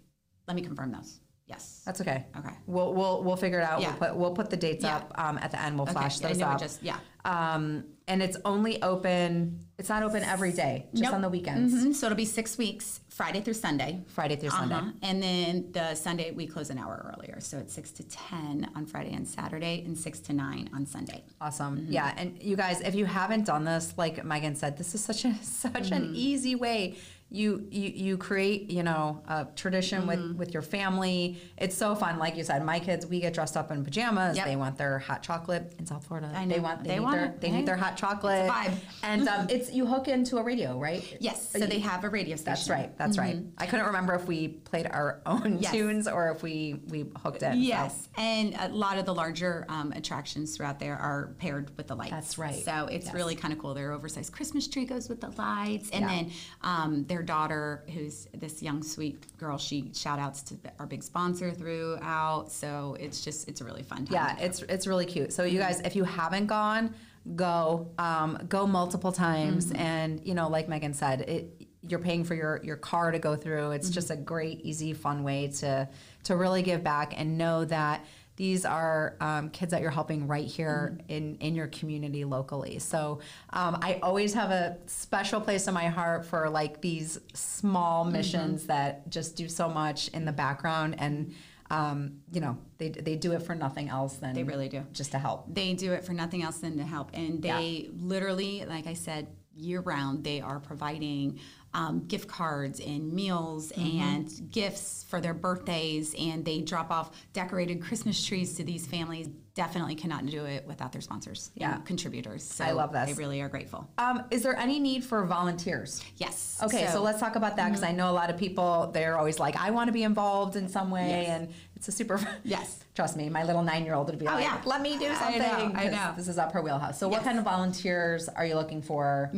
Let 0.48 0.56
me 0.56 0.62
confirm 0.62 0.92
those. 0.92 1.20
Yes. 1.46 1.82
That's 1.86 2.00
okay. 2.00 2.26
Okay. 2.38 2.54
We'll 2.66 2.94
we'll 2.94 3.24
we'll 3.24 3.36
figure 3.36 3.60
it 3.60 3.64
out. 3.64 3.82
Yeah. 3.82 3.90
We'll 3.90 3.98
put 4.10 4.16
we'll 4.16 4.34
put 4.34 4.50
the 4.50 4.58
dates 4.58 4.84
Yeah. 4.86 4.98
up 4.98 5.12
um, 5.16 5.38
at 5.40 5.52
the 5.52 5.62
end. 5.62 5.76
We'll 5.78 5.86
flash 5.86 6.24
I 6.24 6.30
those 6.30 6.42
up. 6.42 6.60
just 6.60 6.82
yeah. 6.82 6.98
um, 7.26 7.84
and 8.12 8.22
it's 8.22 8.36
only 8.44 8.82
open. 8.84 9.58
It's 9.80 9.88
not 9.88 10.04
open 10.04 10.22
every 10.24 10.52
day. 10.52 10.86
Just 10.92 11.04
Nope. 11.04 11.14
on 11.14 11.22
the 11.22 11.30
weekends. 11.30 11.74
Mhm, 11.74 11.96
So 11.96 12.08
it'll 12.08 12.18
be 12.18 12.26
six 12.26 12.58
weeks, 12.58 13.00
Friday 13.08 13.40
through 13.42 13.54
Sunday. 13.54 14.02
Friday 14.08 14.36
through 14.36 14.50
Sunday. 14.50 14.76
Uh-huh. 14.76 14.92
And 15.02 15.24
then 15.24 15.72
the 15.72 15.96
Sunday 15.96 16.32
we 16.32 16.46
close 16.46 16.70
an 16.70 16.78
hour 16.78 17.14
earlier, 17.16 17.40
so 17.40 17.58
it's 17.58 17.74
six 17.74 17.90
to 17.92 18.04
ten 18.04 18.70
on 18.76 18.86
Friday 18.86 19.14
and 19.14 19.26
Saturday, 19.28 19.82
and 19.86 19.98
six 19.98 20.20
to 20.28 20.34
nine 20.34 20.70
on 20.76 20.86
Sunday. 20.86 21.24
Awesome. 21.40 21.78
Mm-hmm. 21.78 21.94
Yeah, 21.94 22.14
and 22.18 22.38
you 22.44 22.56
guys, 22.58 22.82
if 22.82 22.96
you 22.96 23.06
haven't 23.06 23.46
done 23.46 23.64
this, 23.64 23.94
like 23.98 24.18
Meghan 24.26 24.58
said, 24.58 24.78
this 24.78 24.94
is 24.94 25.02
such 25.04 25.24
a 25.26 25.34
such 25.42 25.72
Mm-hmm. 25.74 25.94
an 25.94 26.12
easy 26.14 26.56
way. 26.56 26.96
You 27.34 27.66
you 27.72 27.90
you 27.90 28.18
create, 28.18 28.70
you 28.70 28.84
know, 28.84 29.22
a 29.28 29.48
tradition 29.56 30.02
Mm-hmm. 30.02 30.08
with 30.30 30.36
with 30.38 30.54
your 30.54 30.62
family. 30.64 31.40
It's 31.58 31.76
so 31.78 31.96
fun. 31.96 32.20
Like 32.20 32.36
you 32.36 32.44
said, 32.44 32.64
my 32.66 32.80
kids, 32.80 33.06
we 33.06 33.22
get 33.22 33.34
dressed 33.34 33.56
up 33.56 33.72
in 33.72 33.86
pajamas. 33.86 34.36
Yep. 34.36 34.46
They 34.46 34.56
want 34.58 34.78
their 34.78 35.00
hot 35.00 35.24
chocolate 35.24 35.74
in 35.80 35.86
South 35.86 36.06
Florida. 36.06 36.32
I 36.36 36.46
They 36.46 36.60
want 36.60 36.84
they, 36.84 36.90
They 36.90 36.96
need 36.96 37.00
want 37.04 37.16
their 37.16 37.26
it. 37.28 37.42
they 37.42 37.52
need 37.52 37.66
their 37.66 37.78
hot 37.78 37.96
chocolate. 37.98 38.50
vibe. 38.52 38.74
And 39.04 39.28
um, 39.30 39.48
it's 39.50 39.72
you 39.72 39.86
hook 39.86 40.08
into 40.10 40.38
a 40.38 40.44
radio, 40.44 40.78
right? 40.78 41.18
Yes. 41.22 41.50
So 41.52 41.60
they 41.60 41.80
have 41.80 42.04
a 42.04 42.10
radio 42.10 42.36
station. 42.36 42.52
That's 42.52 42.70
right. 42.70 42.98
That's 42.98 43.18
right. 43.18 43.38
I 43.58 43.66
couldn't 43.66 43.86
remember 43.88 44.14
if 44.14 44.26
we 44.28 44.50
played 44.50 44.88
our 44.88 45.22
own 45.26 45.42
Mm-hmm. 45.42 45.58
Yes. 45.64 45.72
tunes 45.72 46.08
or 46.10 46.32
if 46.32 46.44
we 46.44 46.82
we 46.90 47.06
hooked 47.24 47.44
it. 47.44 47.54
so. 47.54 47.58
Yes, 47.58 48.10
and 48.18 48.56
a 48.60 48.68
lot 48.68 48.98
of 48.98 49.06
the 49.06 49.14
larger 49.14 49.66
um, 49.70 49.92
attractions 49.94 50.56
throughout 50.58 50.80
there 50.80 50.98
are 50.98 51.34
paired 51.40 51.76
with 51.78 51.88
the 51.88 51.96
lights. 51.96 52.12
That's 52.12 52.38
right. 52.38 52.64
So 52.64 52.88
it's 52.92 53.06
Yes. 53.08 53.14
really 53.16 53.36
kind 53.36 53.54
of 53.54 53.60
cool. 53.60 53.74
Their 53.74 53.94
oversized 53.94 54.34
Christmas 54.34 54.68
tree 54.68 54.86
goes 54.86 55.08
with 55.10 55.22
the 55.22 55.30
lights, 55.32 55.90
and 55.92 56.02
Yeah. 56.02 56.08
then 56.10 56.32
um, 56.62 57.06
their 57.06 57.21
daughter, 57.22 57.84
who's 57.94 58.28
this 58.34 58.62
young 58.62 58.84
sweet 58.84 59.38
girl, 59.38 59.58
she 59.58 59.92
shout 59.94 60.20
outs 60.20 60.42
to 60.44 60.56
our 60.80 60.86
big 60.86 61.04
sponsor 61.04 61.52
throughout. 61.52 62.52
So 62.52 62.96
it's 63.00 63.22
just 63.24 63.48
it's 63.48 63.62
a 63.62 63.66
really 63.66 63.84
fun 63.84 64.06
time. 64.06 64.14
Yeah, 64.14 64.38
it's 64.46 64.62
it's 64.64 64.88
really 64.88 65.06
cute. 65.06 65.34
So 65.34 65.44
you 65.44 65.60
guys, 65.60 65.80
if 65.82 65.96
you 65.96 66.04
haven't 66.04 66.48
gone, 66.48 66.94
go 67.36 67.90
um, 67.98 68.40
go 68.50 68.66
multiple 68.68 69.12
times, 69.12 69.68
Mm-hmm. 69.68 69.82
and 69.82 70.26
you 70.26 70.34
know, 70.34 70.48
like 70.50 70.68
Meghan 70.68 70.96
said, 70.96 71.22
it 71.22 71.68
you're 71.88 72.00
paying 72.00 72.24
for 72.24 72.36
your 72.36 72.62
your 72.64 72.76
car 72.78 73.12
to 73.12 73.20
go 73.20 73.36
through. 73.36 73.72
It's 73.72 73.90
just 73.90 74.10
a 74.12 74.14
Mm-hmm. 74.14 74.24
great, 74.24 74.62
easy, 74.62 74.94
fun 74.94 75.24
way 75.24 75.48
to 75.60 75.88
to 76.26 76.36
really 76.36 76.62
give 76.62 76.84
back 76.84 77.14
and 77.20 77.38
know 77.38 77.66
that. 77.66 78.06
These 78.42 78.66
are 78.66 79.18
um, 79.22 79.52
kids 79.52 79.70
that 79.70 79.84
you're 79.84 79.92
helping 79.92 80.26
right 80.26 80.48
here 80.48 80.98
Mm-hmm. 80.98 81.12
in, 81.12 81.36
in 81.42 81.54
your 81.54 81.68
community 81.68 82.26
locally. 82.26 82.80
So 82.80 83.20
um, 83.52 83.78
I 83.84 84.00
always 84.02 84.34
have 84.34 84.50
a 84.50 84.78
special 84.88 85.40
place 85.40 85.68
in 85.68 85.76
my 85.76 85.90
heart 85.90 86.26
for 86.26 86.50
like 86.50 86.82
these 86.82 87.20
small 87.36 88.04
Mm-hmm. 88.04 88.14
missions 88.14 88.66
that 88.66 89.08
just 89.12 89.36
do 89.36 89.48
so 89.48 89.70
much 89.70 90.08
in 90.08 90.26
the 90.26 90.32
background 90.32 90.96
and 90.98 91.36
um, 91.70 91.98
you 92.34 92.42
know 92.42 92.58
they, 92.80 92.90
they 92.90 93.16
do 93.16 93.32
it 93.34 93.44
for 93.44 93.54
nothing 93.54 93.90
else 93.90 94.16
than 94.16 94.34
They 94.34 94.44
really 94.44 94.70
do. 94.70 94.84
just 94.92 95.12
to 95.12 95.20
help. 95.20 95.46
they 95.54 95.74
do 95.76 95.94
it 95.94 96.04
for 96.04 96.14
nothing 96.14 96.42
else 96.42 96.58
than 96.58 96.78
to 96.78 96.84
help. 96.84 97.12
And 97.14 97.44
they 97.44 97.90
literally, 97.96 98.66
like 98.66 98.88
I 98.88 98.96
said, 98.96 99.28
year 99.56 99.82
round, 99.82 100.24
they 100.24 100.42
are 100.42 100.60
providing 100.60 101.40
um, 101.74 102.06
gift 102.08 102.28
cards 102.28 102.80
and 102.80 103.12
meals 103.14 103.72
Mm-hmm. 103.72 104.00
and 104.00 104.52
gifts 104.52 105.06
for 105.08 105.22
their 105.22 105.34
birthdays. 105.34 106.16
And 106.18 106.44
they 106.44 106.62
drop 106.62 106.92
off 106.92 107.12
decorated 107.34 107.82
Christmas 107.82 108.24
trees 108.26 108.56
to 108.58 108.64
these 108.64 108.86
families. 108.88 109.30
Definitely 109.54 109.96
cannot 109.96 110.26
do 110.26 110.46
it 110.46 110.66
without 110.66 110.94
their 110.94 111.02
sponsors 111.02 111.52
Yeah. 111.56 111.76
and 111.76 111.86
contributors. 111.86 112.44
So 112.44 112.64
I 112.64 112.72
love 112.72 112.94
this. 112.94 113.08
They 113.08 113.14
really 113.22 113.42
are 113.42 113.50
grateful. 113.50 113.90
Um, 113.98 114.24
is 114.32 114.44
there 114.44 114.56
any 114.58 114.80
need 114.80 115.04
for 115.04 115.26
volunteers? 115.26 116.02
Yes. 116.16 116.58
Okay, 116.64 116.88
so, 116.88 117.02
let's 117.02 117.20
talk 117.20 117.36
about 117.36 117.58
that 117.58 117.68
because 117.68 117.84
I 117.84 117.92
know 117.92 118.10
a 118.10 118.14
lot 118.14 118.30
of 118.30 118.38
people 118.38 118.92
they're 118.94 119.18
always 119.18 119.40
like, 119.40 119.58
I 119.58 119.72
want 119.72 119.88
to 119.90 119.92
be 119.92 120.04
involved 120.04 120.56
in 120.56 120.70
some 120.70 120.90
way, 120.90 121.26
Yes. 121.28 121.28
and 121.42 121.54
it's 121.76 121.88
a 121.90 121.92
super. 121.92 122.20
Yes. 122.44 122.78
Trust 122.94 123.16
me, 123.16 123.30
my 123.30 123.44
little 123.44 123.64
nine-year-old 123.64 124.08
would 124.08 124.20
be 124.20 124.26
like, 124.26 124.36
Oh 124.36 124.40
yeah. 124.40 124.62
"Let 124.66 124.82
me 124.82 124.98
do 124.98 125.08
I 125.08 125.16
something." 125.16 125.40
know, 125.42 125.72
I 125.80 125.88
know. 125.88 126.14
This 126.18 126.28
is 126.28 126.38
up 126.38 126.52
her 126.52 126.62
wheelhouse. 126.62 127.00
So, 127.00 127.08
what 127.08 127.24
kind 127.24 127.38
of 127.38 127.46
volunteers 127.46 128.28
are 128.28 128.46
you 128.46 128.56
looking 128.56 128.82
for, 128.82 129.32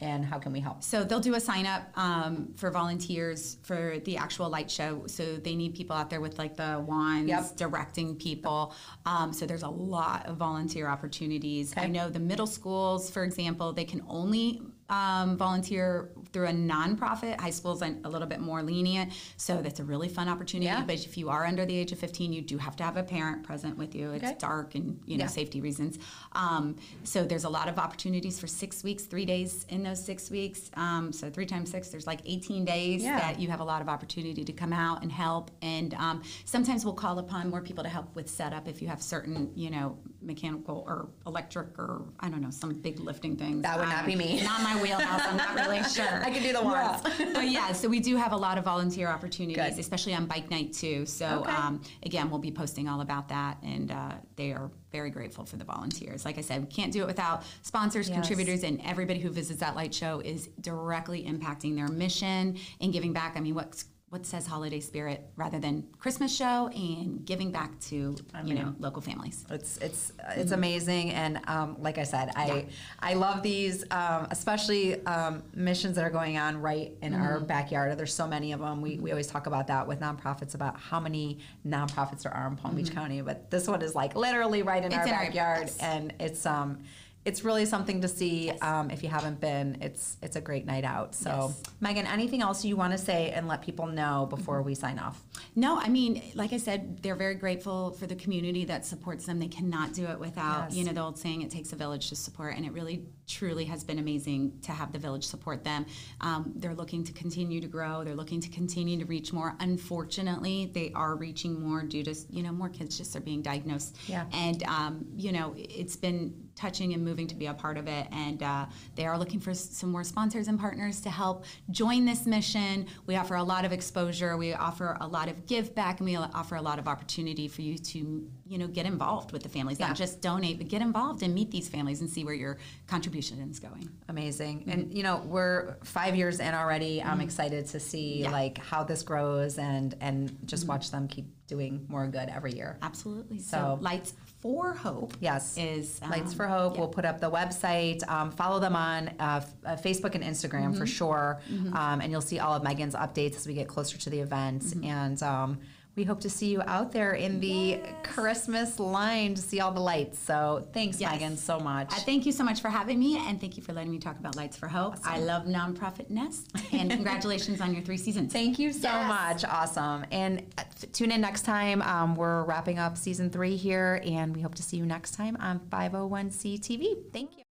and 0.00 0.24
how 0.24 0.38
can 0.38 0.52
we 0.52 0.60
help? 0.60 0.82
So 0.84 1.02
they'll 1.02 1.18
do 1.20 1.34
a 1.34 1.40
sign 1.40 1.66
up 1.66 1.82
um, 1.98 2.52
for 2.56 2.70
volunteers 2.70 3.56
for 3.64 3.98
the 4.04 4.16
actual 4.16 4.48
light 4.48 4.70
show. 4.70 5.02
So 5.08 5.36
they 5.36 5.56
need 5.56 5.74
people 5.74 5.96
out 5.96 6.10
there 6.10 6.20
with 6.20 6.38
like 6.38 6.56
the 6.56 6.82
wands, 6.86 7.28
Yep. 7.28 7.56
directing 7.56 8.14
people. 8.16 8.72
Um, 9.04 9.32
so 9.32 9.46
there's 9.52 9.62
a 9.62 9.68
lot 9.68 10.24
of 10.24 10.38
volunteer 10.38 10.88
opportunities. 10.88 11.74
I 11.76 11.86
know 11.86 12.08
the 12.08 12.18
middle 12.18 12.46
schools, 12.46 13.10
for 13.10 13.22
example, 13.22 13.74
they 13.74 13.84
can 13.84 14.02
only 14.08 14.62
um, 14.92 15.36
volunteer 15.38 16.10
through 16.32 16.46
a 16.46 16.52
nonprofit. 16.52 17.40
High 17.40 17.50
school's 17.50 17.80
a 17.82 17.96
a 18.04 18.10
little 18.10 18.28
bit 18.28 18.40
more 18.40 18.62
lenient, 18.62 19.12
so 19.36 19.62
that's 19.62 19.80
a 19.80 19.84
really 19.84 20.08
fun 20.08 20.28
opportunity. 20.28 20.66
Yeah. 20.66 20.84
But 20.84 20.96
if 21.04 21.16
you 21.16 21.30
are 21.30 21.44
under 21.46 21.64
the 21.64 21.74
age 21.76 21.92
of 21.92 21.98
15, 21.98 22.32
you 22.32 22.42
do 22.42 22.58
have 22.58 22.76
to 22.76 22.84
have 22.84 22.96
a 22.96 23.02
parent 23.02 23.42
present 23.44 23.76
with 23.78 23.94
you. 23.94 24.10
It's 24.12 24.24
Okay. 24.24 24.36
dark 24.38 24.74
and 24.74 25.00
you 25.06 25.16
know 25.16 25.24
Yeah. 25.24 25.28
safety 25.28 25.60
reasons. 25.60 25.98
Um, 26.32 26.76
so 27.04 27.24
there's 27.24 27.44
a 27.44 27.48
lot 27.48 27.68
of 27.68 27.78
opportunities 27.78 28.38
for 28.38 28.46
six 28.46 28.82
weeks, 28.84 29.04
three 29.04 29.24
days 29.24 29.64
in 29.70 29.82
those 29.82 30.02
six 30.04 30.30
weeks. 30.30 30.70
Um, 30.74 31.12
so 31.12 31.30
three 31.30 31.46
times 31.46 31.70
six, 31.70 31.88
there's 31.88 32.06
like 32.06 32.20
18 32.26 32.64
days 32.64 33.02
Yeah. 33.02 33.18
that 33.18 33.40
you 33.40 33.48
have 33.48 33.60
a 33.60 33.64
lot 33.64 33.80
of 33.82 33.88
opportunity 33.88 34.44
to 34.44 34.52
come 34.52 34.72
out 34.72 35.02
and 35.02 35.10
help. 35.10 35.50
And 35.62 35.94
um, 35.94 36.22
sometimes 36.44 36.84
we'll 36.84 36.94
call 36.94 37.18
upon 37.18 37.48
more 37.50 37.62
people 37.62 37.82
to 37.84 37.90
help 37.90 38.14
with 38.14 38.28
setup 38.28 38.68
if 38.68 38.82
you 38.82 38.88
have 38.88 39.02
certain, 39.02 39.50
you 39.54 39.70
know, 39.70 39.96
mechanical 40.24 40.84
or 40.86 41.08
electric 41.26 41.78
or 41.78 42.04
I 42.20 42.28
don't 42.28 42.40
know, 42.40 42.50
some 42.50 42.72
big 42.74 43.00
lifting 43.00 43.36
things. 43.36 43.62
That 43.62 43.78
would 43.78 43.88
not 43.88 44.00
Um, 44.00 44.06
be 44.06 44.16
me. 44.16 44.42
Not 44.42 44.62
my 44.62 44.80
wheelhouse. 44.80 45.22
I'm 45.24 45.36
not 45.36 45.54
really 45.54 45.82
sure. 45.96 46.22
I 46.24 46.30
can 46.30 46.42
do 46.42 46.52
the 46.52 46.62
ones. 46.62 47.02
Yeah. 47.18 47.30
but 47.34 47.48
yeah, 47.50 47.72
so 47.72 47.88
we 47.88 48.00
do 48.00 48.16
have 48.16 48.32
a 48.32 48.36
lot 48.36 48.58
of 48.58 48.64
volunteer 48.64 49.08
opportunities, 49.08 49.56
Good. 49.74 49.78
especially 49.78 50.14
on 50.14 50.26
bike 50.26 50.50
night 50.50 50.72
too. 50.72 51.06
So 51.06 51.40
Okay. 51.42 51.50
um, 51.52 51.82
again, 52.04 52.30
we'll 52.30 52.38
be 52.38 52.50
posting 52.52 52.88
all 52.88 53.00
about 53.00 53.28
that, 53.28 53.58
and 53.62 53.90
uh, 53.90 54.12
they 54.36 54.52
are 54.52 54.70
very 54.90 55.10
grateful 55.10 55.44
for 55.46 55.56
the 55.56 55.64
volunteers. 55.64 56.24
Like 56.24 56.36
I 56.38 56.42
said, 56.42 56.60
we 56.60 56.66
can't 56.68 56.92
do 56.92 57.02
it 57.02 57.06
without 57.06 57.44
sponsors, 57.62 58.08
Yes. 58.08 58.16
contributors, 58.16 58.62
and 58.62 58.80
everybody 58.84 59.20
who 59.20 59.30
visits 59.30 59.60
that 59.60 59.74
light 59.74 59.94
show 59.94 60.20
is 60.20 60.48
directly 60.60 61.24
impacting 61.24 61.74
their 61.76 61.88
mission 61.88 62.58
and 62.80 62.92
giving 62.92 63.12
back. 63.12 63.36
I 63.36 63.40
mean, 63.40 63.54
what's 63.54 63.84
what 64.12 64.26
says 64.26 64.46
holiday 64.46 64.78
spirit 64.78 65.26
rather 65.36 65.58
than 65.58 65.82
Christmas 65.98 66.36
show 66.36 66.68
and 66.68 67.24
giving 67.24 67.50
back 67.50 67.80
to 67.80 68.14
you 68.44 68.54
know 68.54 68.74
local 68.78 69.00
families. 69.00 69.46
It's 69.48 69.78
it's 69.78 70.12
it's 70.36 70.52
amazing, 70.52 71.12
and 71.12 71.40
um, 71.46 71.76
like 71.80 71.96
I 71.96 72.02
said, 72.02 72.30
I 72.36 72.66
I 73.00 73.14
love 73.14 73.42
these, 73.42 73.84
um, 73.90 74.26
especially 74.30 75.02
um, 75.06 75.42
missions 75.54 75.96
that 75.96 76.04
are 76.04 76.10
going 76.10 76.36
on 76.36 76.60
right 76.60 76.92
in 77.00 77.14
our 77.14 77.40
backyard. 77.40 77.96
There's 77.96 78.12
so 78.12 78.26
many 78.26 78.52
of 78.52 78.60
them. 78.60 78.82
We, 78.82 78.98
we 78.98 79.12
always 79.12 79.28
talk 79.28 79.46
about 79.46 79.66
that 79.68 79.88
with 79.88 80.00
nonprofits 80.00 80.54
about 80.54 80.78
how 80.78 81.00
many 81.00 81.38
nonprofits 81.66 82.24
there 82.24 82.34
are 82.34 82.48
in 82.48 82.56
Palm 82.56 82.74
Beach 82.76 82.92
County, 82.92 83.22
but 83.22 83.50
this 83.50 83.66
one 83.66 83.80
is 83.80 83.94
like 83.94 84.14
literally 84.14 84.62
right 84.62 84.84
in 84.84 84.92
It's 84.92 84.96
our 84.98 85.06
in 85.06 85.14
our- 85.14 85.24
backyard, 85.24 85.62
yes. 85.68 85.78
and 85.78 86.12
it's 86.20 86.44
um. 86.44 86.82
It's 87.24 87.44
really 87.44 87.66
something 87.66 88.00
to 88.00 88.08
see. 88.08 88.50
Um, 88.50 88.90
if 88.90 89.02
you 89.04 89.08
haven't 89.08 89.40
been, 89.40 89.78
it's 89.80 90.16
it's 90.22 90.34
a 90.34 90.40
great 90.40 90.66
night 90.66 90.84
out. 90.84 91.14
So, 91.14 91.30
Yes. 91.54 91.62
Meghan, 91.80 92.10
anything 92.12 92.42
else 92.42 92.64
you 92.64 92.76
want 92.76 92.92
to 92.92 92.98
say 92.98 93.30
and 93.30 93.46
let 93.46 93.62
people 93.62 93.86
know 93.86 94.26
before 94.28 94.60
we 94.62 94.74
sign 94.74 94.98
off? 94.98 95.22
No, 95.54 95.78
I 95.78 95.88
mean, 95.88 96.20
like 96.34 96.52
I 96.52 96.56
said, 96.56 97.00
they're 97.02 97.14
very 97.14 97.36
grateful 97.36 97.92
for 97.92 98.06
the 98.08 98.16
community 98.16 98.64
that 98.64 98.84
supports 98.84 99.24
them. 99.26 99.38
They 99.38 99.46
cannot 99.48 99.92
do 99.92 100.06
it 100.06 100.18
without, 100.18 100.70
Yes. 100.70 100.76
you 100.76 100.84
know, 100.84 100.92
the 100.92 101.00
old 101.02 101.16
saying, 101.18 101.42
it 101.42 101.50
takes 101.50 101.72
a 101.72 101.76
village 101.76 102.08
to 102.08 102.16
support. 102.16 102.56
And 102.56 102.66
it 102.66 102.72
really, 102.72 103.04
truly 103.26 103.64
has 103.64 103.84
been 103.84 103.98
amazing 103.98 104.58
to 104.62 104.72
have 104.72 104.92
the 104.92 104.98
village 104.98 105.24
support 105.24 105.64
them. 105.64 105.86
Um, 106.20 106.52
they're 106.56 106.74
looking 106.74 107.04
to 107.04 107.12
continue 107.12 107.60
to 107.60 107.68
grow. 107.68 108.04
They're 108.04 108.14
looking 108.14 108.40
to 108.40 108.48
continue 108.48 108.98
to 108.98 109.04
reach 109.04 109.32
more. 109.32 109.56
Unfortunately, 109.60 110.70
they 110.74 110.92
are 110.94 111.16
reaching 111.16 111.60
more 111.60 111.82
due 111.82 112.02
to, 112.04 112.14
you 112.30 112.42
know, 112.42 112.52
more 112.52 112.68
kids 112.68 112.98
just 112.98 113.14
are 113.16 113.20
being 113.20 113.42
diagnosed. 113.42 113.96
Yeah. 114.06 114.26
And, 114.32 114.62
um, 114.64 115.06
you 115.16 115.32
know, 115.32 115.54
it's 115.56 115.96
been 115.96 116.34
touching 116.54 116.92
and 116.92 117.02
moving 117.02 117.26
to 117.26 117.34
be 117.34 117.46
a 117.46 117.54
part 117.54 117.78
of 117.78 117.88
it. 117.88 118.06
And 118.12 118.42
uh, 118.42 118.66
they 118.94 119.06
are 119.06 119.18
looking 119.18 119.40
for 119.40 119.54
some 119.54 119.90
more 119.90 120.04
sponsors 120.04 120.48
and 120.48 120.58
partners 120.58 121.00
to 121.02 121.10
help 121.10 121.44
join 121.70 122.04
this 122.04 122.26
mission. 122.26 122.86
We 123.06 123.16
offer 123.16 123.36
a 123.36 123.42
lot 123.42 123.64
of 123.64 123.72
exposure. 123.72 124.36
We 124.36 124.52
offer 124.52 124.96
a 125.00 125.06
lot 125.06 125.28
of 125.28 125.46
give 125.46 125.74
back, 125.74 126.00
and 126.00 126.08
we 126.08 126.16
offer 126.16 126.56
a 126.56 126.62
lot 126.62 126.78
of 126.78 126.86
opportunity 126.86 127.48
for 127.48 127.62
you 127.62 127.78
to, 127.78 128.28
you 128.52 128.58
know, 128.58 128.66
get 128.66 128.84
involved 128.84 129.32
with 129.32 129.42
the 129.42 129.48
families. 129.48 129.80
Yeah. 129.80 129.86
Not 129.88 129.96
just 129.96 130.20
donate, 130.20 130.58
but 130.58 130.68
get 130.68 130.82
involved 130.82 131.22
and 131.22 131.34
meet 131.34 131.50
these 131.50 131.70
families 131.70 132.02
and 132.02 132.10
see 132.10 132.22
where 132.22 132.34
your 132.34 132.58
contribution 132.86 133.38
is 133.50 133.58
going. 133.58 133.88
Amazing. 134.10 134.64
And 134.68 134.92
you 134.92 135.02
know, 135.02 135.22
we're 135.24 135.76
5 135.84 136.14
years 136.14 136.38
in 136.38 136.54
already. 136.54 137.02
I'm 137.02 137.22
excited 137.22 137.66
to 137.68 137.80
see 137.80 138.20
Yeah. 138.24 138.30
like 138.30 138.58
how 138.58 138.84
this 138.84 139.02
grows 139.02 139.56
and 139.58 139.94
and 140.02 140.36
just 140.44 140.66
watch 140.68 140.90
them 140.90 141.08
keep 141.08 141.24
doing 141.46 141.86
more 141.88 142.06
good 142.06 142.28
every 142.28 142.52
year. 142.54 142.76
Absolutely. 142.82 143.38
So, 143.38 143.56
So- 143.56 143.78
Lights 143.80 144.12
for 144.42 144.74
Hope. 144.74 145.14
Yes. 145.20 145.56
Is 145.56 146.00
Lights 146.02 146.32
um, 146.32 146.36
for 146.36 146.46
Hope. 146.46 146.74
yeah. 146.74 146.80
We'll 146.80 146.88
put 146.88 147.04
up 147.06 147.20
the 147.20 147.30
website. 147.30 148.06
Um, 148.08 148.30
follow 148.32 148.58
them 148.60 148.76
on 148.76 149.08
uh, 149.18 149.42
uh, 149.64 149.76
Facebook 149.76 150.14
and 150.14 150.22
Instagram 150.24 150.76
for 150.76 150.84
sure. 150.86 151.40
Um, 151.72 152.00
and 152.02 152.10
you'll 152.12 152.20
see 152.20 152.38
all 152.38 152.54
of 152.54 152.62
Meghan's 152.62 152.94
updates 152.94 153.36
as 153.36 153.46
we 153.46 153.54
get 153.54 153.66
closer 153.68 153.96
to 153.96 154.10
the 154.10 154.20
event. 154.20 154.74
And 154.84 155.22
um, 155.22 155.58
we 155.94 156.04
hope 156.04 156.20
to 156.20 156.30
see 156.30 156.46
you 156.50 156.62
out 156.66 156.90
there 156.92 157.12
in 157.12 157.38
the 157.40 157.80
Christmas 158.02 158.78
line 158.80 159.34
to 159.34 159.42
see 159.42 159.60
all 159.60 159.72
the 159.72 159.80
lights. 159.80 160.18
So 160.18 160.66
thanks, 160.72 161.00
Yes. 161.00 161.12
Meghan, 161.20 161.36
so 161.36 161.60
much. 161.60 161.92
Uh, 161.92 161.96
thank 161.96 162.24
you 162.24 162.32
so 162.32 162.42
much 162.44 162.60
for 162.60 162.68
having 162.68 162.98
me, 162.98 163.18
and 163.18 163.40
thank 163.40 163.56
you 163.56 163.62
for 163.62 163.72
letting 163.72 163.90
me 163.92 163.98
talk 163.98 164.18
about 164.18 164.34
Lights 164.36 164.56
for 164.56 164.68
Hope. 164.68 164.94
I 165.04 165.18
love 165.18 165.44
Nonprofit 165.44 166.08
Nest, 166.10 166.50
and 166.72 166.90
congratulations 166.90 167.60
on 167.60 167.74
your 167.74 167.82
three 167.82 167.98
seasons. 167.98 168.32
Thank 168.42 168.58
you 168.58 168.72
so 168.72 168.88
Yes. 168.88 169.08
much. 169.42 169.44
Awesome. 169.50 170.06
And 170.10 170.42
uh, 170.58 170.62
tune 170.92 171.10
in 171.10 171.20
next 171.20 171.42
time. 171.42 171.82
Um, 171.82 172.14
we're 172.16 172.44
wrapping 172.44 172.78
up 172.78 172.96
season 172.96 173.28
three 173.30 173.56
here, 173.56 174.00
and 174.04 174.34
we 174.34 174.40
hope 174.42 174.54
to 174.56 174.62
see 174.62 174.76
you 174.78 174.86
next 174.86 175.12
time 175.14 175.36
on 175.40 175.60
501c 175.70 176.58
TV. 176.60 176.96
Thank 177.12 177.36
you. 177.36 177.41